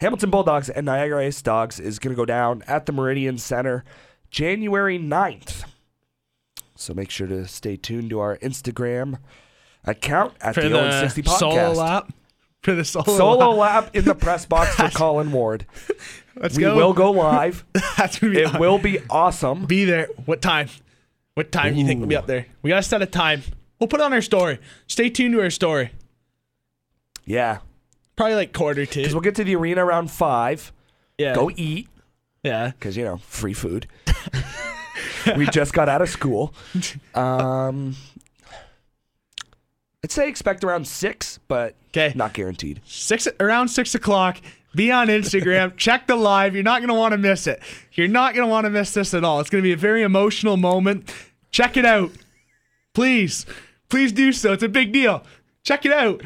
[0.00, 3.84] Hamilton Bulldogs and Niagara Ice Dogs is going to go down at the Meridian Center,
[4.32, 5.64] January 9th.
[6.74, 9.18] So make sure to stay tuned to our Instagram
[9.84, 11.38] account at For the, the Owen 60 podcast.
[11.38, 12.12] solo lap.
[12.62, 13.84] For the solo, Solo lap.
[13.84, 15.66] lap in the press box for Colin Ward.
[16.36, 16.76] Let's We go.
[16.76, 17.64] will go live.
[17.96, 19.66] That's gonna be It will be awesome.
[19.66, 20.06] be there.
[20.26, 20.68] What time?
[21.34, 22.46] What time do you think we'll be up there?
[22.62, 23.42] We gotta set a time.
[23.80, 24.60] We'll put on our story.
[24.86, 25.90] Stay tuned to our story.
[27.24, 27.58] Yeah.
[28.16, 28.94] Probably like quarter to.
[29.00, 30.72] Because we'll get to the arena around five.
[31.18, 31.34] Yeah.
[31.34, 31.88] Go eat,
[32.44, 32.68] Yeah.
[32.70, 33.86] because, you know, free food.
[35.36, 36.54] we just got out of school.
[37.14, 37.96] Um,
[40.04, 42.12] I'd say expect around six, but 'Kay.
[42.16, 42.80] not guaranteed.
[42.84, 44.38] Six around six o'clock.
[44.74, 45.76] Be on Instagram.
[45.76, 46.54] check the live.
[46.54, 47.62] You're not gonna want to miss it.
[47.92, 49.38] You're not gonna want to miss this at all.
[49.40, 51.12] It's gonna be a very emotional moment.
[51.50, 52.10] Check it out.
[52.94, 53.46] Please.
[53.88, 54.52] Please do so.
[54.54, 55.22] It's a big deal.
[55.62, 56.22] Check it out.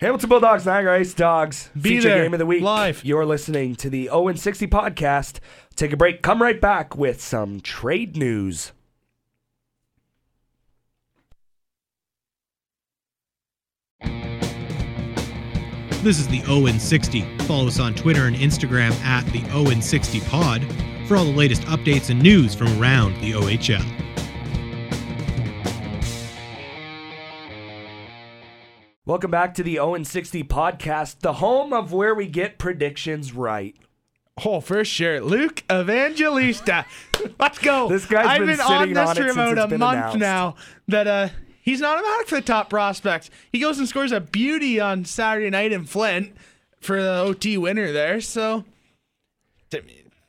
[0.00, 1.70] Hamilton Bulldogs, Niagara Ice Dogs.
[1.74, 2.62] Be feature there, game of the week.
[2.62, 3.04] live.
[3.04, 5.38] You're listening to the Owen 60 podcast.
[5.78, 6.22] Take a break.
[6.22, 8.72] Come right back with some trade news.
[16.02, 17.38] This is the Owen 60.
[17.42, 20.66] Follow us on Twitter and Instagram at the Owen 60 Pod.
[21.06, 23.84] for all the latest updates and news from around the OHL.
[29.06, 33.76] Welcome back to the 0 60 podcast, the home of where we get predictions right.
[34.44, 35.20] Oh, for sure.
[35.20, 36.86] Luke Evangelista.
[37.38, 37.88] Let's go.
[37.88, 39.98] This guy's I've been been, on sitting this on it for since it's a month
[39.98, 40.18] announced.
[40.18, 40.54] now
[40.88, 41.28] that uh
[41.62, 43.30] he's not automatic for the top prospects.
[43.52, 46.34] He goes and scores a beauty on Saturday night in Flint
[46.80, 48.20] for the OT winner there.
[48.20, 48.64] So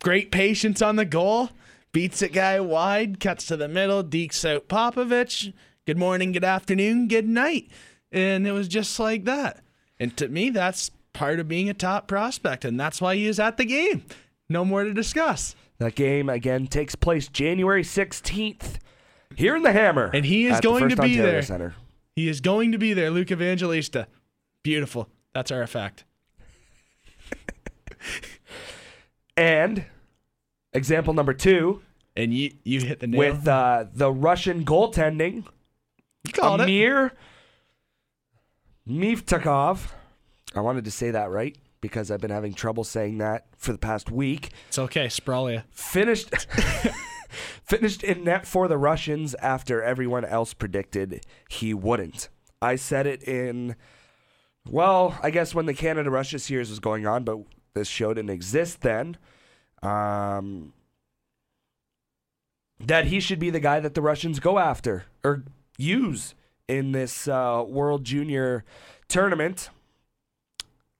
[0.01, 1.49] great patience on the goal.
[1.91, 5.53] Beats it guy wide, cuts to the middle, dekes out Popovich.
[5.87, 7.69] Good morning, good afternoon, good night.
[8.11, 9.63] And it was just like that.
[9.99, 13.39] And to me, that's part of being a top prospect, and that's why he is
[13.39, 14.03] at the game.
[14.49, 15.55] No more to discuss.
[15.77, 18.77] That game again takes place January 16th
[19.35, 20.09] here in the Hammer.
[20.13, 21.41] And he is going to be Ontario there.
[21.41, 21.75] Center.
[22.15, 24.07] He is going to be there, Luke Evangelista.
[24.63, 25.07] Beautiful.
[25.33, 26.03] That's our effect.
[29.37, 29.85] And
[30.73, 31.81] example number two
[32.17, 33.19] And you you hit the nail.
[33.19, 35.45] with uh, the Russian goaltending,
[36.25, 36.63] you called it.
[36.65, 37.13] Amir
[38.87, 39.91] Miftakhov.
[40.55, 43.77] I wanted to say that right because I've been having trouble saying that for the
[43.77, 44.51] past week.
[44.67, 45.63] It's okay, Spralia.
[45.71, 46.33] Finished
[47.63, 52.29] finished in net for the Russians after everyone else predicted he wouldn't.
[52.61, 53.75] I said it in
[54.69, 57.39] well, I guess when the Canada Russia series was going on, but
[57.73, 59.17] this show didn't exist then.
[59.81, 60.73] Um,
[62.79, 65.43] that he should be the guy that the Russians go after or
[65.77, 66.35] use
[66.67, 68.63] in this uh, World Junior
[69.07, 69.69] tournament.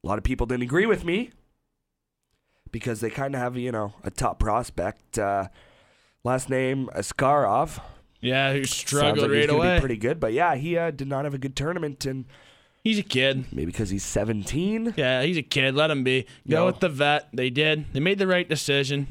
[0.04, 1.32] A lot of people didn't agree with me
[2.72, 5.20] because they kind of have, you know, a top prospect.
[5.20, 5.48] Uh,
[6.24, 7.82] last name Askarov.
[8.22, 9.76] Yeah, who Sounds struggled like he's right gonna away.
[9.78, 12.26] Be pretty good, but yeah, he uh, did not have a good tournament, and
[12.84, 13.46] He's a kid.
[13.52, 14.94] maybe because he's 17.
[14.96, 15.76] Yeah, he's a kid.
[15.76, 16.24] Let him be.
[16.50, 16.66] Go No.
[16.68, 17.28] with the vet.
[17.34, 17.92] They did.
[17.94, 19.08] They made the right decision.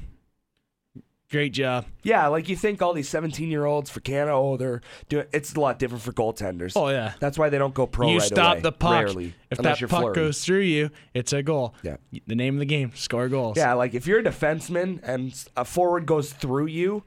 [1.31, 1.85] Great job.
[2.03, 5.27] Yeah, like you think all these 17 year olds for Canada, oh, they're doing.
[5.33, 6.73] It's a lot different for goaltenders.
[6.75, 7.13] Oh yeah.
[7.21, 8.61] That's why they don't go pro you right stop away.
[8.63, 8.93] the puck.
[9.05, 10.15] Rarely, if that puck Fleury.
[10.15, 11.75] goes through you, it's a goal.
[11.83, 11.97] Yeah.
[12.27, 13.59] The name of the game: score goals.
[13.59, 17.03] Yeah, like if you're a defenseman and a forward goes through you,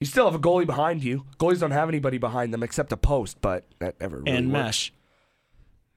[0.00, 1.26] you still have a goalie behind you.
[1.38, 4.62] Goalies don't have anybody behind them except a post, but that never really and works.
[4.64, 4.92] mesh,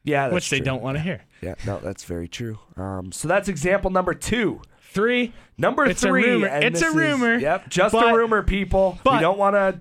[0.03, 0.65] Yeah, that's which they true.
[0.65, 1.21] don't want to hear.
[1.41, 2.59] Yeah, no, that's very true.
[2.75, 4.61] Um, so that's example number two.
[4.93, 5.33] Three.
[5.57, 6.23] Number It's a three.
[6.29, 6.47] rumor.
[6.47, 8.99] and It's a is- rumor, yep, just but- a rumor, people.
[9.05, 9.79] we don't want to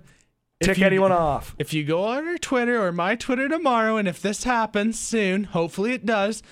[0.62, 1.54] tick you- anyone off.
[1.58, 5.44] If you go on our Twitter or my Twitter tomorrow, and if this happens soon,
[5.44, 6.42] hopefully it does,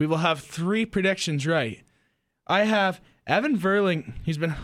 [0.00, 1.80] we will have three predictions right.
[2.46, 4.12] I have Evan Vierling.
[4.24, 4.54] He's been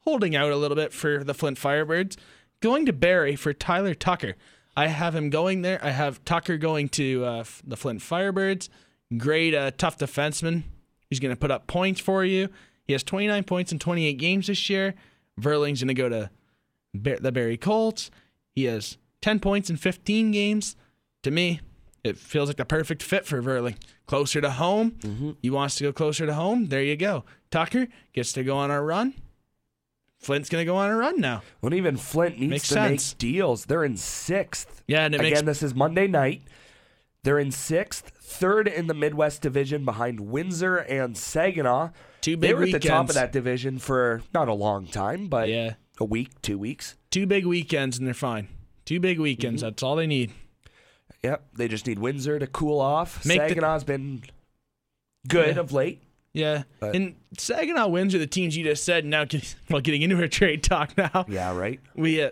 [0.00, 2.16] holding out a little bit for the Flint Firebirds,
[2.60, 4.34] going to Barrie for Tyler Tucker.
[4.76, 5.78] I have him going there.
[5.84, 8.68] I have Tucker going to uh, the Flint Firebirds.
[9.16, 10.62] Great, uh, tough defenseman.
[11.10, 12.48] He's going to put up points for you.
[12.86, 14.94] He has 29 points in 28 games this year.
[15.38, 16.30] Vierling's going to go to
[16.94, 18.10] the Barrie Colts.
[18.54, 20.76] He has 10 points in 15 games.
[21.22, 21.60] To me,
[22.02, 23.76] it feels like the perfect fit for Vierling.
[24.06, 24.92] Closer to home.
[25.00, 25.30] Mm-hmm.
[25.42, 26.68] He wants to go closer to home.
[26.68, 27.24] There you go.
[27.50, 29.14] Tucker gets to go on a run.
[30.18, 31.42] Flint's going to go on a run now.
[31.60, 33.12] When even Flint needs Makes to sense.
[33.14, 34.82] make deals, they're in sixth.
[34.86, 36.42] Yeah, and it Again, makes this is Monday night.
[37.22, 41.90] They're in sixth, third in the Midwest Division behind Windsor and Saginaw.
[42.22, 42.58] two big weekends.
[42.58, 45.74] They were at the top of that division for not a long time, but Yeah.
[45.98, 46.96] a week, two weeks.
[47.10, 48.48] Two big weekends and they're fine.
[48.86, 49.22] Two big Mm-hmm.
[49.22, 49.62] weekends.
[49.62, 50.30] That's all they need.
[51.22, 53.24] Yep, they just need Windsor to cool off.
[53.26, 54.22] Make the- Saginaw's been
[55.28, 55.60] good Yeah.
[55.60, 56.02] of late.
[56.32, 56.62] Yeah.
[56.78, 59.04] But- and Saginaw wins are the teams you just said.
[59.04, 61.26] Now, get, well, getting into our trade talk now.
[61.28, 61.80] Yeah, right.
[61.94, 62.30] We uh,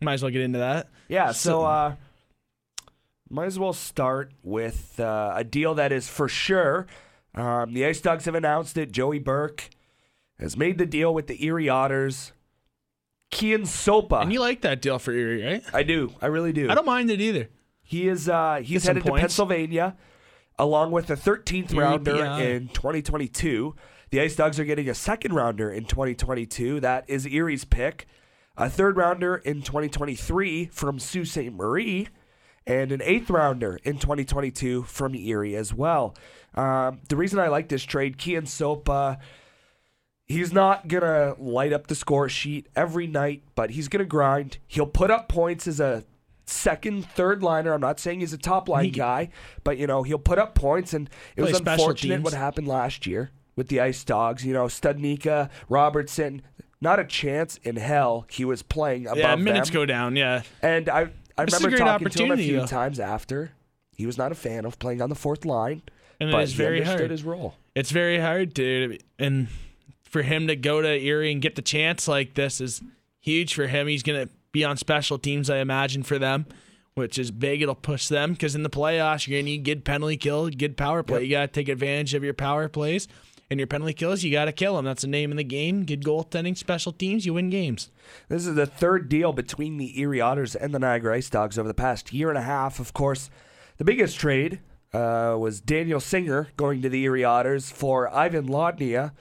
[0.00, 0.88] might as well get into that.
[1.08, 1.94] Yeah, so, So- uh,
[3.34, 6.86] might as well start with uh, a deal that is for sure.
[7.34, 8.92] Um, the Ice Dogs have announced it.
[8.92, 9.68] Joey Burke
[10.38, 12.32] has made the deal with the Erie Otters.
[13.30, 14.22] Kyen Sopa.
[14.22, 15.62] And you like that deal for Erie, right?
[15.72, 16.12] I do.
[16.22, 16.70] I really do.
[16.70, 17.48] I don't mind it either.
[17.82, 19.22] He is uh, he's headed to points.
[19.22, 19.96] Pennsylvania
[20.58, 22.42] along with a 13th Erie rounder PI.
[22.42, 23.74] in 2022.
[24.10, 26.80] The Ice Dogs are getting a second rounder in 2022.
[26.80, 28.06] That is Erie's pick.
[28.56, 31.52] A third rounder in 2023 from Sault Ste.
[31.52, 32.08] Marie.
[32.66, 36.14] And an eighth rounder in 2022 from Erie as well.
[36.54, 39.18] Um, the reason I like this trade, Kyen Sopa,
[40.24, 44.06] he's not going to light up the score sheet every night, but he's going to
[44.06, 44.58] grind.
[44.66, 46.04] He'll put up points as a
[46.46, 47.72] second, third liner.
[47.72, 49.30] I'm not saying he's a top line He- guy,
[49.62, 53.30] but you know he'll put up points, and it was unfortunate what happened last year
[53.56, 54.44] with the Ice Dogs.
[54.44, 56.42] You know, Studnicka, Robertson,
[56.80, 59.74] not a chance in hell he was playing above yeah, minutes them.
[59.74, 60.16] go down.
[60.16, 60.42] Yeah.
[60.62, 62.66] And I, I This remember talking to him a few though.
[62.66, 63.52] times after.
[63.96, 65.82] He was not a fan of playing on the fourth line,
[66.20, 67.10] And it but is he very understood hard.
[67.10, 67.54] his role.
[67.74, 69.48] It's very hard to and
[70.04, 72.82] for him to go to Erie and get the chance like this is
[73.20, 73.86] huge for him.
[73.88, 76.46] He's going to be on special teams, I imagine, for them,
[76.94, 77.62] which is big.
[77.62, 80.76] It'll push them because in the playoffs, you're going to need good penalty kill, good
[80.76, 81.20] power play.
[81.20, 81.24] Yep.
[81.24, 83.08] You got to take advantage of your power plays.
[83.54, 84.84] And your penalty kills, you got to kill them.
[84.84, 85.84] That's the name of the game.
[85.84, 87.88] Good goaltending, special teams, you win games.
[88.28, 91.68] This is the third deal between the Erie Otters and the Niagara Ice Dogs over
[91.68, 92.80] the past year and a half.
[92.80, 93.30] Of course,
[93.76, 94.58] the biggest trade
[94.92, 99.12] uh, was Daniel Singer going to the Erie Otters for Ivan Lodnia.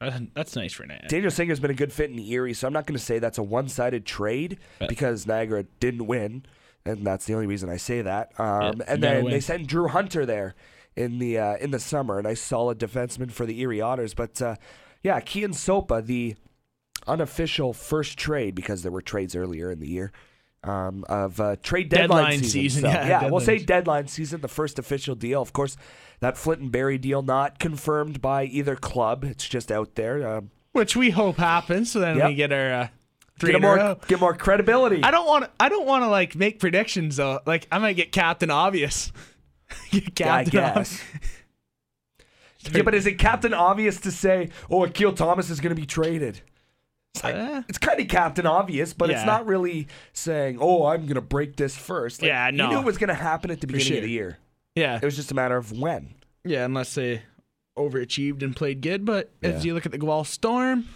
[0.00, 1.08] Uh, That's nice for Nat.
[1.08, 3.38] Daniel Singer's been a good fit in Erie, so I'm not going to say that's
[3.38, 4.58] a one-sided trade
[4.88, 6.46] because Niagara didn't win,
[6.86, 8.30] and that's the only reason I say that.
[8.38, 9.32] Um, Yeah, and then win.
[9.32, 10.54] they sent Drew Hunter there
[10.96, 14.14] in the uh, in the summer, a nice solid defenseman for the Erie Otters.
[14.14, 14.56] But uh,
[15.02, 16.36] yeah, Kyen Sopa, the
[17.06, 20.12] unofficial first trade because there were trades earlier in the year.
[20.62, 24.78] Um, of uh, trade deadline, Deadline season, So, yeah, we'll say deadline season, the first
[24.78, 25.42] official deal.
[25.42, 25.76] Of course,
[26.20, 29.24] that Flint and Barrie deal not confirmed by either club.
[29.24, 30.26] It's just out there.
[30.26, 31.92] Um, Which we hope happens.
[31.92, 32.28] So then Yep.
[32.28, 32.88] we get our uh,
[33.40, 35.02] get more get more credibility.
[35.02, 35.50] I don't want.
[35.60, 37.40] I don't want to like make predictions though.
[37.44, 39.12] Like I might get Captain Obvious.
[40.18, 41.02] Yeah, I guess.
[42.72, 45.86] yeah, but is it Captain Obvious to say, "Oh, Akil Thomas is going to be
[45.86, 46.40] traded"?
[47.14, 47.62] It's, like- Uh.
[47.68, 51.56] it's kind of Captain Obvious, but it's not really saying, "Oh, I'm going to break
[51.56, 52.22] this first.
[52.22, 52.64] Like, Yeah, no.
[52.64, 53.96] You knew it was going to happen at the beginning sure.
[53.98, 54.38] of the year.
[54.74, 56.14] Yeah, It was just a matter of when.
[56.44, 56.64] yeah.
[56.64, 57.22] Unless they
[57.78, 59.50] overachieved and played good, but Yeah.
[59.50, 60.88] as you look at the Guelph Storm,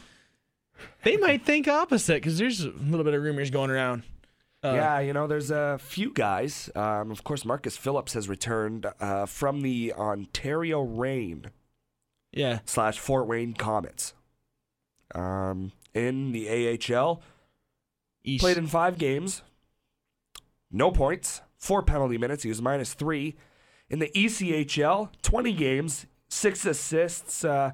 [1.04, 4.02] they might think opposite because there's a little bit of rumors going around.
[4.64, 6.68] Uh, yeah, you know, there's a few guys.
[6.74, 11.50] Um, of course, Markus Phillips has returned uh, from the Ontario Reign
[12.32, 12.58] yeah.
[12.64, 14.14] slash Fort Wayne Komets.
[15.14, 17.22] Um, in the AHL,
[18.24, 18.42] East.
[18.42, 19.42] Played in five games.
[20.70, 21.40] No points.
[21.56, 22.42] Four penalty minutes.
[22.42, 23.36] He was minus three.
[23.88, 27.72] In the ECHL, 20 games, six assists, uh,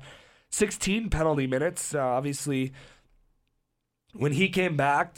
[0.50, 1.94] 16 penalty minutes.
[1.94, 2.72] Uh, obviously,
[4.12, 5.16] when he came back,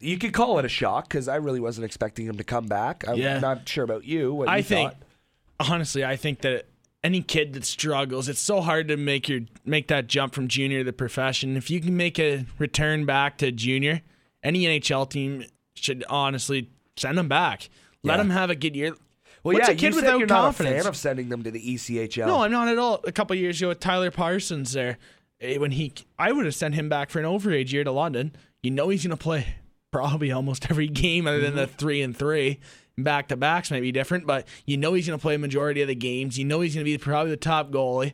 [0.00, 3.04] you could call it a shock because I really wasn't expecting him to come back.
[3.06, 3.38] I'm Yeah.
[3.38, 4.32] not sure about you.
[4.34, 5.70] What I you think, thought.
[5.70, 6.66] honestly, I think that
[7.04, 10.78] any kid that struggles, it's so hard to make your make that jump from junior
[10.78, 11.56] to the profession.
[11.56, 14.02] If you can make a return back to junior,
[14.42, 15.44] any NHL team
[15.74, 17.68] should honestly send them back.
[18.02, 18.16] Let Yeah.
[18.18, 18.94] them have a good year.
[19.42, 20.70] Well, What's yeah, a kid you said without you're confidence?
[20.74, 22.26] not a fan of sending them to the ECHL.
[22.26, 23.00] No, I'm not at all.
[23.04, 24.98] A couple years ago with Tyler Parsons there,
[25.40, 28.32] eh, when he, I would have sent him back for an overage year to London.
[28.62, 29.46] You know he's going to play
[29.90, 31.76] probably almost every game other than the Mm-hmm.
[31.76, 32.60] three and three.
[32.98, 35.80] Back to backs might be different, but you know he's going to play a majority
[35.80, 36.38] of the games.
[36.38, 38.12] You know he's going to be probably the top goalie.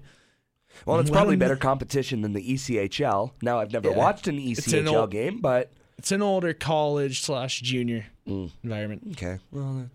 [0.85, 3.33] well, it's probably better competition than the ECHL.
[3.43, 3.97] Now, I've never Yeah.
[3.97, 8.51] watched an It's an ECHL old- game, but It's an older college slash junior Mm.
[8.63, 9.39] environment, okay.
[9.51, 9.89] Well,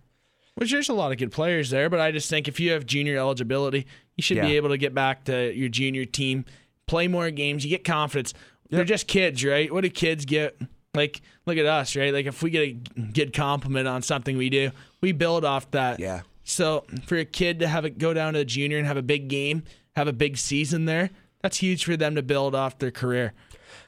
[0.55, 1.89] which there's a lot of good players there.
[1.89, 3.85] But I just think if you have junior eligibility,
[4.17, 6.43] you should be able to get back to your junior team,
[6.87, 7.63] play more games.
[7.63, 8.33] You get confidence.
[8.69, 9.71] They're just kids, right?
[9.71, 10.59] What do kids get?
[10.93, 12.13] Like, look at us, right?
[12.13, 12.73] Like, if we get a
[13.13, 15.99] good compliment on something we do, we build off that.
[16.01, 16.21] Yeah.
[16.43, 19.01] So for a kid to have it go down to the junior and have a
[19.01, 19.63] big game,
[19.95, 21.09] have a big season there,
[21.41, 23.31] that's huge for them to build off their career.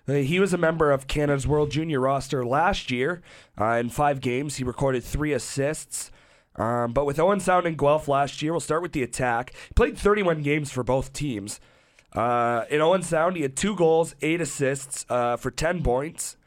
[0.07, 3.21] Uh, He was a member of Canada's World Junior roster last year.
[3.59, 6.09] Uh, in five games, he recorded three assists.
[6.55, 9.53] Um, but with Owen Sound and Guelph last year, we'll start with the attack.
[9.67, 11.59] He played 31 games for both teams.
[12.13, 16.37] Uh, in Owen Sound, he had two goals, eight assists uh, for 10 points,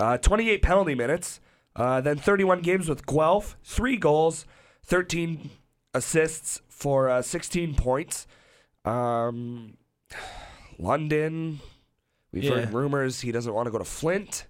[0.00, 1.40] uh, 28 penalty minutes.
[1.76, 4.44] Uh, then 31 games with Guelph, three goals,
[4.84, 5.50] 13
[5.94, 8.26] assists for uh, 16 points.
[8.84, 9.76] Um,
[10.78, 11.60] London,
[12.32, 12.50] we've Yeah.
[12.60, 14.46] heard rumors he doesn't want to go to Flint.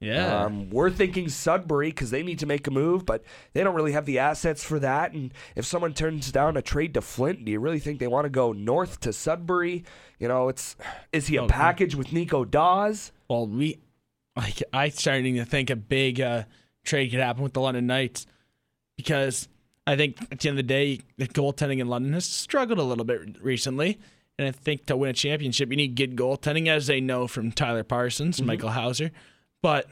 [0.00, 0.44] Yeah.
[0.44, 3.92] Um, we're thinking Sudbury because they need to make a move, but they don't really
[3.92, 5.12] have the assets for that.
[5.12, 8.24] And if someone turns down a trade to Flint, do you really think they want
[8.24, 9.84] to go north to Sudbury?
[10.20, 10.76] You know, it's
[11.12, 13.10] is he a package with Nico Daws?
[13.28, 13.80] Well, we
[14.38, 16.44] like I starting to think a big uh,
[16.84, 18.26] trade could happen with the London Knights
[18.96, 19.48] because
[19.86, 22.82] I think at the end of the day, the goaltending in London has struggled a
[22.82, 23.98] little bit recently,
[24.38, 27.52] and I think to win a championship, you need good goaltending, as they know from
[27.52, 29.10] Tyler Parsons and Michael Houser.
[29.62, 29.86] But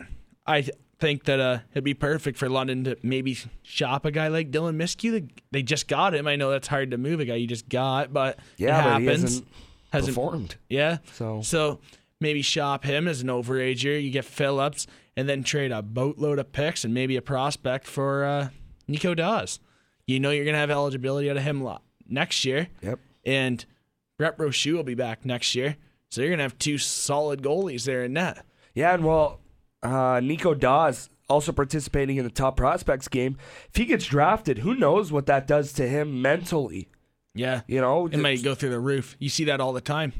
[0.47, 4.29] I th- think that uh, it'd be perfect for London to maybe shop a guy
[4.29, 5.29] like Dylan Myskiw.
[5.51, 6.27] They- just got him.
[6.29, 9.01] I know that's hard to move a guy you just got, but Yeah, it but
[9.01, 9.23] he happens.
[9.23, 9.49] hasn't
[9.93, 10.57] Hasn't- performed.
[10.69, 10.99] yeah.
[11.15, 11.81] So- so
[12.21, 14.03] maybe shop him as an overager.
[14.03, 14.87] You get Phillips,
[15.17, 18.49] and then trade a boatload of picks and maybe a prospect for uh,
[18.89, 19.61] Nico Daws.
[20.07, 21.67] You know you're gonna have eligibility out of him
[22.09, 22.99] next year, Yep.
[23.25, 23.65] and
[24.19, 25.77] Brett Brochu will be back next year.
[26.11, 28.45] So you're gonna have two solid goalies there in net.
[28.75, 29.41] Yeah, and well,
[29.83, 33.37] uh, Nico Daws also participating in the top prospects game.
[33.71, 36.89] If he gets drafted, who knows what that does to him mentally?
[37.35, 39.17] Yeah, You know, it might go through the roof.
[39.19, 40.13] You see that all the time.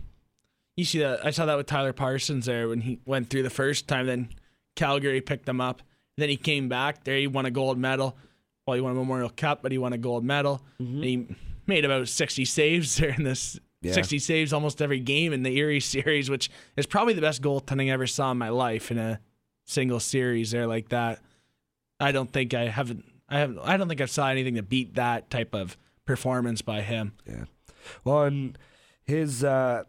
[0.77, 1.25] You see that?
[1.25, 4.07] I saw that with Tyler Parsons there when he went through the first time.
[4.07, 4.29] Then
[4.75, 5.83] Calgary picked him up.
[6.19, 7.05] Then he came back.
[7.05, 8.17] There he won a gold medal.
[8.67, 10.61] Well, he won a Memorial Cup, but he won a gold medal.
[10.79, 11.27] And he
[11.67, 13.59] made about 60 saves there in this.
[13.83, 13.93] Yeah.
[13.93, 17.89] 60 saves almost every game in the Erie series, which is probably the best goaltending
[17.89, 19.21] I ever saw in my life in a
[19.65, 21.21] single series there like that.
[22.01, 23.05] I don't think I haven't.
[23.29, 23.59] I haven't.
[23.61, 27.13] I don't think I saw anything to beat that type of performance by him.
[27.27, 27.45] Yeah.
[28.05, 28.59] Well, and
[29.05, 29.85] his uh,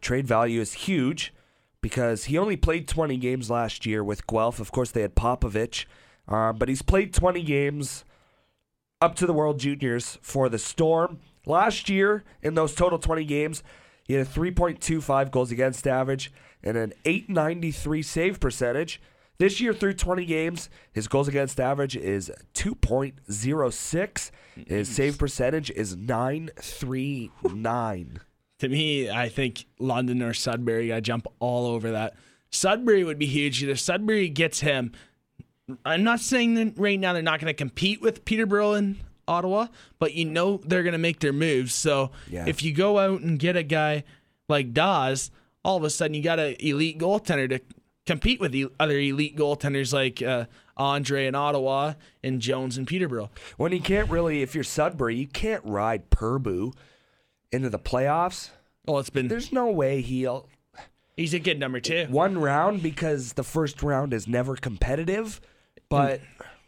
[0.00, 1.32] trade value is huge
[1.80, 4.60] because he only played 20 games last year with Guelph.
[4.60, 5.84] Of course, they had Popovich,
[6.28, 8.04] uh, but he's played 20 games
[9.00, 11.20] up to the World Juniors for the Storm.
[11.44, 13.62] Last year, in those total 20 games,
[14.04, 16.32] he had a 3.25 goals against average
[16.62, 19.00] and an 893 save percentage.
[19.38, 24.30] This year, through 20 games, his goals against average is 2.06.
[24.66, 28.20] His save percentage is 939.
[28.60, 32.14] To me, I think London or Sudbury got to jump all over that.
[32.50, 33.62] Sudbury would be huge.
[33.62, 34.92] Either Sudbury gets him.
[35.84, 38.96] I'm not saying that right now they're not going to compete with Peterborough and
[39.28, 39.66] Ottawa,
[39.98, 41.74] but you know they're going to make their moves.
[41.74, 42.44] So Yeah.
[42.46, 44.04] if you go out and get a guy
[44.48, 45.30] like Daws,
[45.64, 47.60] all of a sudden you got an elite goaltender to
[48.06, 50.44] compete with the other elite goaltenders like uh,
[50.76, 53.30] Andre in Ottawa and Jones in Peterborough.
[53.56, 56.72] When you can't really, if you're Sudbury, you can't ride Purboo
[57.52, 58.50] into the playoffs.
[58.86, 60.48] Well, it's been There's no way he'll
[61.16, 62.06] he's a good number two.
[62.10, 65.40] one round because the first round is never competitive.
[65.88, 66.20] But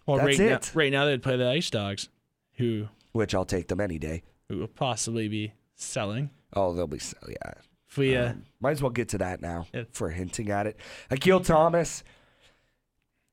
[0.06, 0.50] Well, that's right it.
[0.50, 2.08] now, right now they'd play the Ice Dogs,
[2.54, 4.22] who which I'll take them any day.
[4.48, 6.30] who will possibly be selling.
[6.54, 7.52] Oh, they'll be so yeah.
[7.90, 9.84] If we, uh, Might as well get to that now Yeah.
[9.92, 10.76] for hinting at it.
[11.10, 12.02] Akil Thomas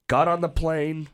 [0.07, 1.07] got on the plane,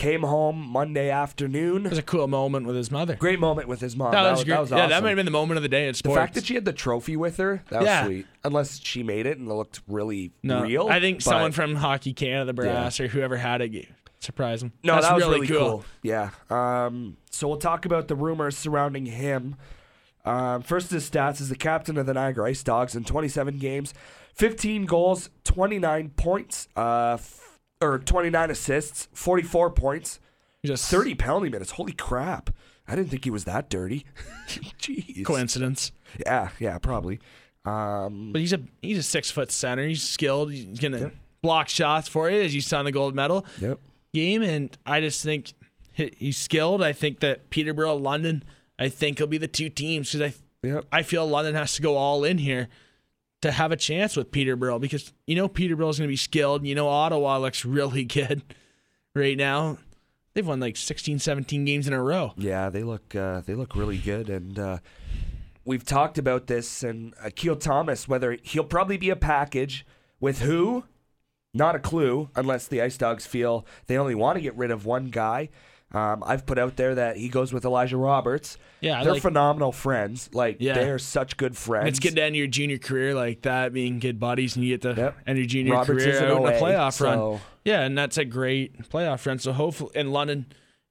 [0.00, 1.84] came home Monday afternoon.
[1.84, 3.16] it was a cool moment with his mother.
[3.16, 4.12] Great moment with his mom.
[4.12, 4.54] That, was great.
[4.54, 6.34] That was Yeah, that might have been the moment of the day in the fact
[6.34, 8.04] that she had the trophy with her, that was Yeah.
[8.06, 8.26] sweet.
[8.42, 10.88] Unless she made it and it looked really no, real.
[10.88, 13.88] I think but- someone from Hockey Canada, Brass, or whoever had it,
[14.20, 14.72] surprised him.
[14.82, 15.84] No, That's that was really, really, cool.
[16.02, 16.30] Yeah.
[16.48, 19.56] Um, so we'll talk about the rumors surrounding him.
[20.24, 23.92] Um, first, his stats is the captain of the Niagara Ice Dogs in 27 games,
[24.34, 27.18] 15 goals, 29 points, uh,
[27.80, 30.20] or 29 assists, 44 points,
[30.64, 31.72] Just 30 penalty minutes.
[31.72, 32.50] Holy crap!
[32.86, 34.04] I didn't think he was that dirty.
[34.48, 35.24] Jeez.
[35.24, 35.92] coincidence.
[36.26, 37.20] Yeah, yeah, probably.
[37.64, 39.86] Um, But he's a he's a six foot center.
[39.86, 40.52] He's skilled.
[40.52, 41.12] He's gonna
[41.42, 43.78] block shots for you, as you saw in the gold medal yep.
[44.12, 44.42] game.
[44.42, 45.52] And I just think
[45.92, 46.82] he's skilled.
[46.82, 48.42] I think that Peterborough, London,
[48.78, 50.86] I think he'll be the two teams because I Yep.
[50.92, 52.68] I feel London has to go all in here
[53.42, 56.66] to have a chance with Peterborough because you know Peterborough is going to be skilled.
[56.66, 58.42] You know Ottawa looks really good
[59.14, 59.78] right now.
[60.32, 62.32] They've won like 16, 17 games in a row.
[62.36, 64.78] Yeah, they look uh, they look really good, and uh,
[65.64, 66.82] we've talked about this.
[66.82, 69.84] And Akil Thomas, whether he'll probably be a package
[70.20, 70.84] with who,
[71.52, 74.86] not a clue, unless the Ice Dogs feel they only want to get rid of
[74.86, 75.48] one guy.
[75.92, 78.56] Um, I've put out there that he goes with Elijah Roberts.
[78.80, 80.30] Yeah, I they're like- phenomenal friends.
[80.32, 80.74] Like Yeah.
[80.74, 81.88] they're such good friends.
[81.88, 84.82] It's good to end your junior career like that, being good buddies, and you get
[84.82, 85.16] to Yep.
[85.26, 87.40] end your junior Roberts is career in out in a OA, playoff so- run.
[87.64, 89.38] Yeah, and that's a great playoff run.
[89.40, 90.46] So hopefully, in London,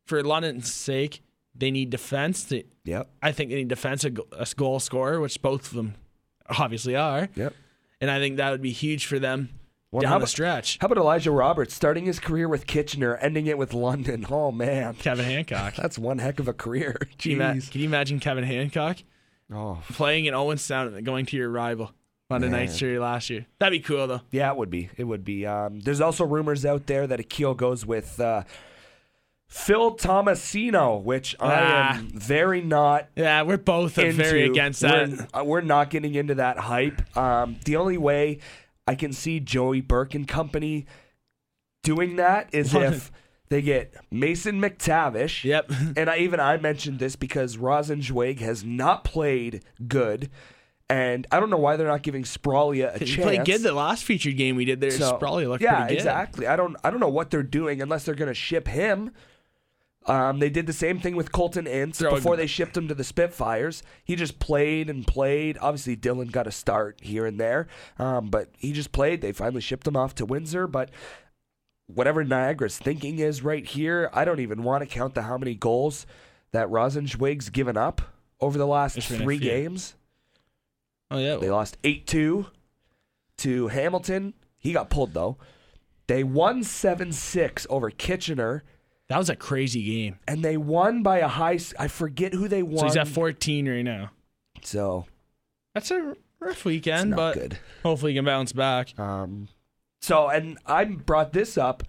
[0.06, 1.22] for London's sake,
[1.56, 2.44] they need defense.
[2.44, 3.10] They, Yep.
[3.22, 5.96] I think they need defense, a, go- a goal scorer, which both of them
[6.60, 7.30] obviously are.
[7.36, 7.54] Yep.
[8.02, 9.50] And I think that would be huge for them
[9.92, 10.78] Well, down how the about- stretch.
[10.82, 14.26] How about Elijah Roberts starting his career with Kitchener, ending it with London?
[14.30, 15.76] Oh man, Kevin Hancock.
[15.78, 16.98] that's one heck of a career.
[17.18, 17.72] Can you, Jeez.
[17.72, 18.98] can you imagine Kevin Hancock
[19.52, 21.92] Oh, playing in Owen Sound and going to your rival
[22.30, 22.60] London Man.
[22.62, 23.48] Knights Series last year?
[23.58, 24.22] That'd be cool though.
[24.30, 24.90] Yeah, it would be.
[24.96, 25.48] It would be.
[25.48, 28.44] Um, there's also rumors out there that Akil goes with uh,
[29.48, 31.98] Phil Tomasino, which I Ah.
[31.98, 35.10] am very not Yeah, we're both uh, very against that.
[35.10, 37.18] We're, uh, we're not getting into that hype.
[37.18, 38.38] Um, the only way
[38.90, 40.86] I can see Joey Burke and company
[41.84, 43.12] doing that is if
[43.50, 45.44] they get Mason McTavish.
[45.44, 45.72] Yep.
[45.98, 50.30] and I even I mentioned this because Rosenzweig has not played good.
[50.92, 53.12] And I don't know why they're not giving Spralia a chance.
[53.12, 54.90] He played good the last featured game we did there.
[54.90, 55.98] So, probably looked yeah, pretty good.
[56.00, 56.48] exactly.
[56.48, 59.12] I don't I don't know what they're doing unless they're going to ship him.
[60.06, 62.96] Um, they did the same thing with Colton Ince Throw- before they shipped him to
[62.96, 63.84] the Spitfires.
[64.04, 65.58] He just played and played.
[65.60, 67.68] Obviously, Dylan got a start here and there,
[68.00, 69.22] um, but he just played.
[69.22, 70.90] They finally shipped him off to Windsor, but
[71.88, 75.54] whatever Niagara's thinking is right here, I don't even want to count the how many
[75.54, 76.06] goals
[76.52, 78.02] that Rosenzweig's given up
[78.40, 79.96] over the last a three games.
[81.12, 81.36] Oh yeah.
[81.38, 82.46] They lost 8 2
[83.40, 84.34] to Hamilton.
[84.58, 85.38] He got pulled, though.
[86.08, 88.64] They won 7 6 over Kitchener,
[89.10, 90.20] that was a crazy game.
[90.28, 91.56] and they won by a high.
[91.56, 92.78] s- I forget who they won.
[92.80, 94.12] So he's at 14 right now.
[94.62, 95.06] So,
[95.76, 97.60] That's a rough weekend, not but good.
[97.84, 98.98] hopefully he can bounce back.
[99.00, 99.48] Um,
[100.02, 101.84] so, and I brought this up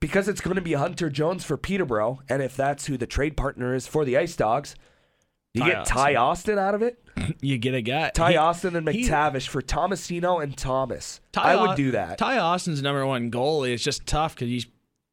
[0.00, 3.36] because it's going to be Hunter Jones for Peterborough, and if that's who the trade
[3.36, 4.74] partner is for the Ice Dogs,
[5.54, 6.98] you Ty get Ty Austin out of it.
[7.40, 8.10] you get a guy.
[8.10, 11.20] Ty he- Austin and he- McTavish for Tomasino and Thomas.
[11.32, 12.18] Ty I would Au- do that.
[12.18, 13.72] Ty Austin's number one goalie.
[13.74, 14.66] It's just tough because he's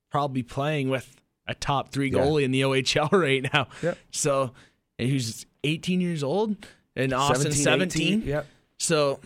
[0.09, 1.15] probably playing with
[1.47, 2.19] a top three Yeah.
[2.19, 3.67] goalie in the OHL right now.
[3.81, 3.97] Yep.
[4.11, 4.51] So
[4.97, 6.55] and he's 18 years old,
[6.95, 8.19] and Austin 17.
[8.21, 8.27] 18.
[8.27, 8.47] Yep.
[8.77, 9.19] So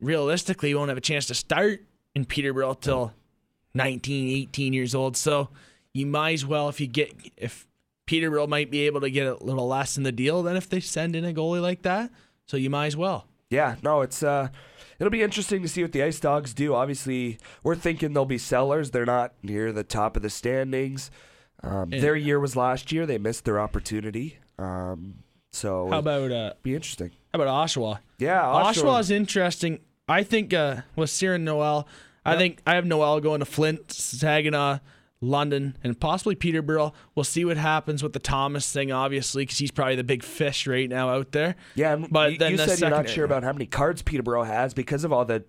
[0.00, 1.82] realistically, he won't have a chance to start
[2.14, 3.12] in Peterborough till
[3.74, 5.16] 19, 18 years old.
[5.16, 5.48] So
[5.92, 7.66] you might as well, if you get, if
[8.06, 10.80] Peterborough might be able to get a little less in the deal than if they
[10.80, 12.10] send in a goalie like that.
[12.46, 13.26] So you might as well.
[13.50, 14.48] Yeah, no, it's uh
[14.98, 16.74] it'll be interesting to see what the Ice Dogs do.
[16.74, 18.90] Obviously, we're thinking they'll be sellers.
[18.90, 21.10] They're not near the top of the standings.
[21.62, 23.06] Um, their year was last year.
[23.06, 24.38] They missed their opportunity.
[24.58, 27.10] Um, so How about uh, be interesting.
[27.32, 28.00] how about Oshawa?
[28.18, 29.80] Yeah, Oshawa is interesting.
[30.08, 31.88] I think uh, with Serron Noel,
[32.24, 34.78] I think I have Noel going to Flint, Saginaw,
[35.24, 36.92] London, and possibly Peterborough.
[37.14, 40.66] We'll see what happens with the Thomas thing, obviously, because he's probably the big fish
[40.66, 41.56] right now out there.
[41.74, 44.44] Yeah, but you, then you the said you're not sure about how many cards Peterborough
[44.44, 45.44] has because of all the.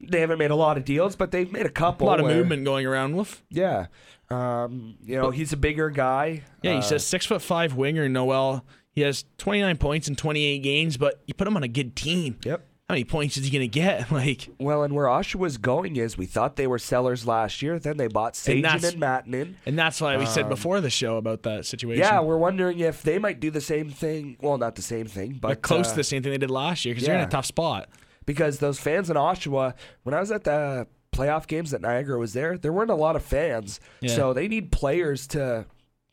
[0.00, 2.06] They haven't made a lot of deals, but they've made a couple.
[2.06, 3.42] A lot of where- movement going around with.
[3.50, 3.86] Yeah,
[4.30, 6.42] um, you know he's a bigger guy.
[6.62, 8.64] Yeah, he Uh, says six foot five winger Noel.
[8.92, 12.36] He has 29 points in 28 games, but you put him on a good team.
[12.44, 12.66] Yep.
[12.88, 14.10] How many points is he going to get?
[14.18, 17.78] Like, Well, and where Oshawa's going is we thought they were sellers last year.
[17.78, 19.56] Then they bought Saigeon that's- and Mattinen.
[19.66, 22.02] and that's why we said before the show about that situation.
[22.02, 24.38] Um, Yeah, we're wondering if they might do the same thing.
[24.40, 26.86] Well, not the same thing, but close uh, to the same thing they did last
[26.86, 27.90] year because they're in a tough spot.
[28.24, 29.74] because those fans in Oshawa,
[30.04, 33.16] when I was at the playoff games that Niagara was there, there weren't a lot
[33.16, 33.80] of fans.
[34.00, 34.14] Yeah.
[34.16, 35.66] So they need players to,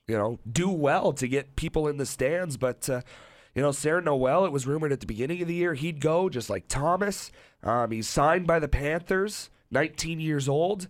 [0.10, 2.58] you know, do well to get people in the stands.
[2.58, 3.02] But, uh,
[3.56, 6.30] you know, Serron Noel, it was rumored at the beginning of the year he'd go,
[6.30, 7.32] just like Thomas.
[7.64, 10.88] Um, he's signed by the Panthers, 19 years old.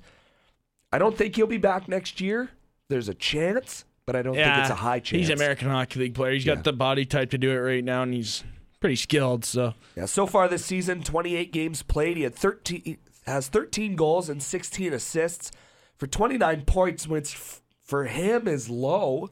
[0.91, 2.49] I don't think he'll be back next year.
[2.89, 5.19] There's a chance, but I don't think it's a high chance.
[5.21, 6.33] He's an American Hockey League player.
[6.33, 6.55] He's Yeah.
[6.55, 8.43] got the body type to do it right now, and he's
[8.79, 9.45] pretty skilled.
[9.45, 12.17] So Yeah, so far this season, 28 games played.
[12.17, 15.51] He had 13 has 13 goals and 16 assists
[15.97, 19.29] for 29 points, which f- for him is low.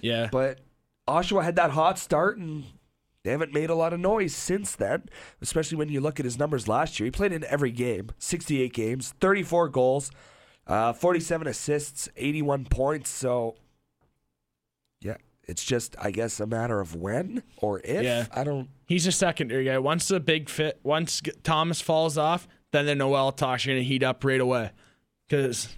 [0.00, 0.60] yeah, But
[1.08, 2.64] Oshawa had that hot start and
[3.22, 5.04] they haven't made a lot of noise since then,
[5.40, 7.06] especially when you look at his numbers last year.
[7.06, 10.10] He played in every game, 68 games, 34 goals,
[10.66, 13.10] uh, 47 assists, 81 points.
[13.10, 13.56] So,
[15.00, 18.02] yeah, it's just, I guess, a matter of when or if.
[18.02, 18.26] Yeah.
[18.32, 18.68] I don't.
[18.86, 19.78] he's a secondary guy.
[19.78, 23.84] Once the big fit, once Thomas falls off, then the Noel talks are going to
[23.84, 24.70] heat up right away
[25.28, 25.68] because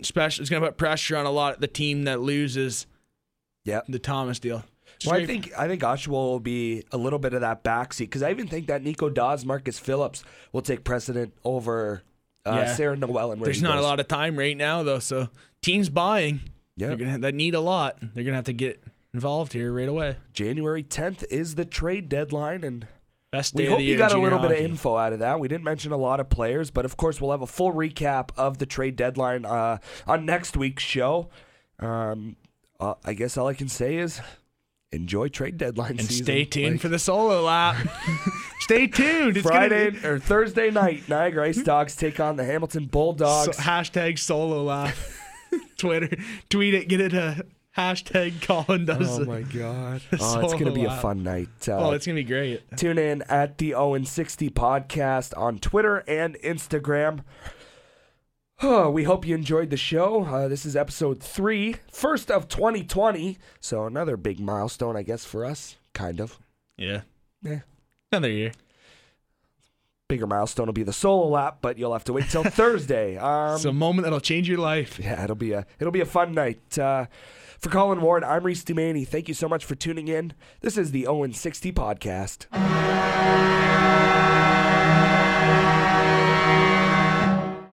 [0.00, 2.86] especially it's going to put pressure on a lot of the team that loses
[3.64, 3.82] Yeah.
[3.88, 4.64] the Thomas deal.
[5.04, 8.22] Well, I think I think Oshawa will be a little bit of that backseat because
[8.22, 12.02] I even think that Nico Daws, Markus Phillips will take precedent over
[12.46, 12.74] uh, Yeah.
[12.76, 15.28] Serron Noel and where there's he not a lot of time right now though, so
[15.62, 16.40] teams buying,
[16.76, 16.88] Yeah.
[16.88, 17.98] they're gonna, that need a lot.
[18.00, 18.82] They're going to have to get
[19.12, 20.16] involved here right away.
[20.32, 22.86] January 10th is the trade deadline, and
[23.32, 25.40] Best day we hope you got a little bit of info out of that.
[25.40, 28.30] We didn't mention a lot of players, but of course we'll have a full recap
[28.36, 31.28] of the trade deadline uh, on next week's show.
[31.80, 32.36] Um,
[32.78, 34.20] uh, I guess all I can say is
[34.92, 36.24] enjoy trade deadline And season.
[36.24, 37.76] stay tuned Like, for the solo lap.
[38.60, 39.36] stay tuned.
[39.36, 41.08] It's Friday Gonna or Thursday night.
[41.08, 43.56] Niagara Ice Dogs take on the Hamilton Bulldogs.
[43.56, 44.94] so, hashtag solo lap.
[45.78, 46.16] Twitter,
[46.48, 47.44] tweet it, get it a
[47.76, 50.00] hashtag Colin does Oh my god!
[50.20, 51.48] Oh, it's gonna be a fun night.
[51.68, 52.62] Uh, Oh, it's gonna be great.
[52.76, 57.20] tune in at the Owen sixty podcast on Twitter and Instagram.
[58.62, 60.24] Oh, we hope you enjoyed the show.
[60.24, 63.36] Uh, this is episode three, first of 2020.
[63.60, 65.76] So another big milestone, I guess, for us.
[65.92, 66.38] Kind of.
[66.78, 67.02] Yeah,
[67.42, 67.60] Yeah.
[68.12, 68.52] another year.
[70.08, 73.16] Bigger milestone will be the solo lap, but you'll have to wait till Thursday.
[73.18, 74.98] Um, It's a moment that'll change your life.
[74.98, 76.78] Yeah, it'll be a it'll be a fun night.
[76.78, 77.06] Uh,
[77.58, 79.06] for Colin Ward, I'm Reese Dumaney.
[79.06, 80.32] Thank you so much for tuning in.
[80.60, 82.46] This is the Owen 60 podcast.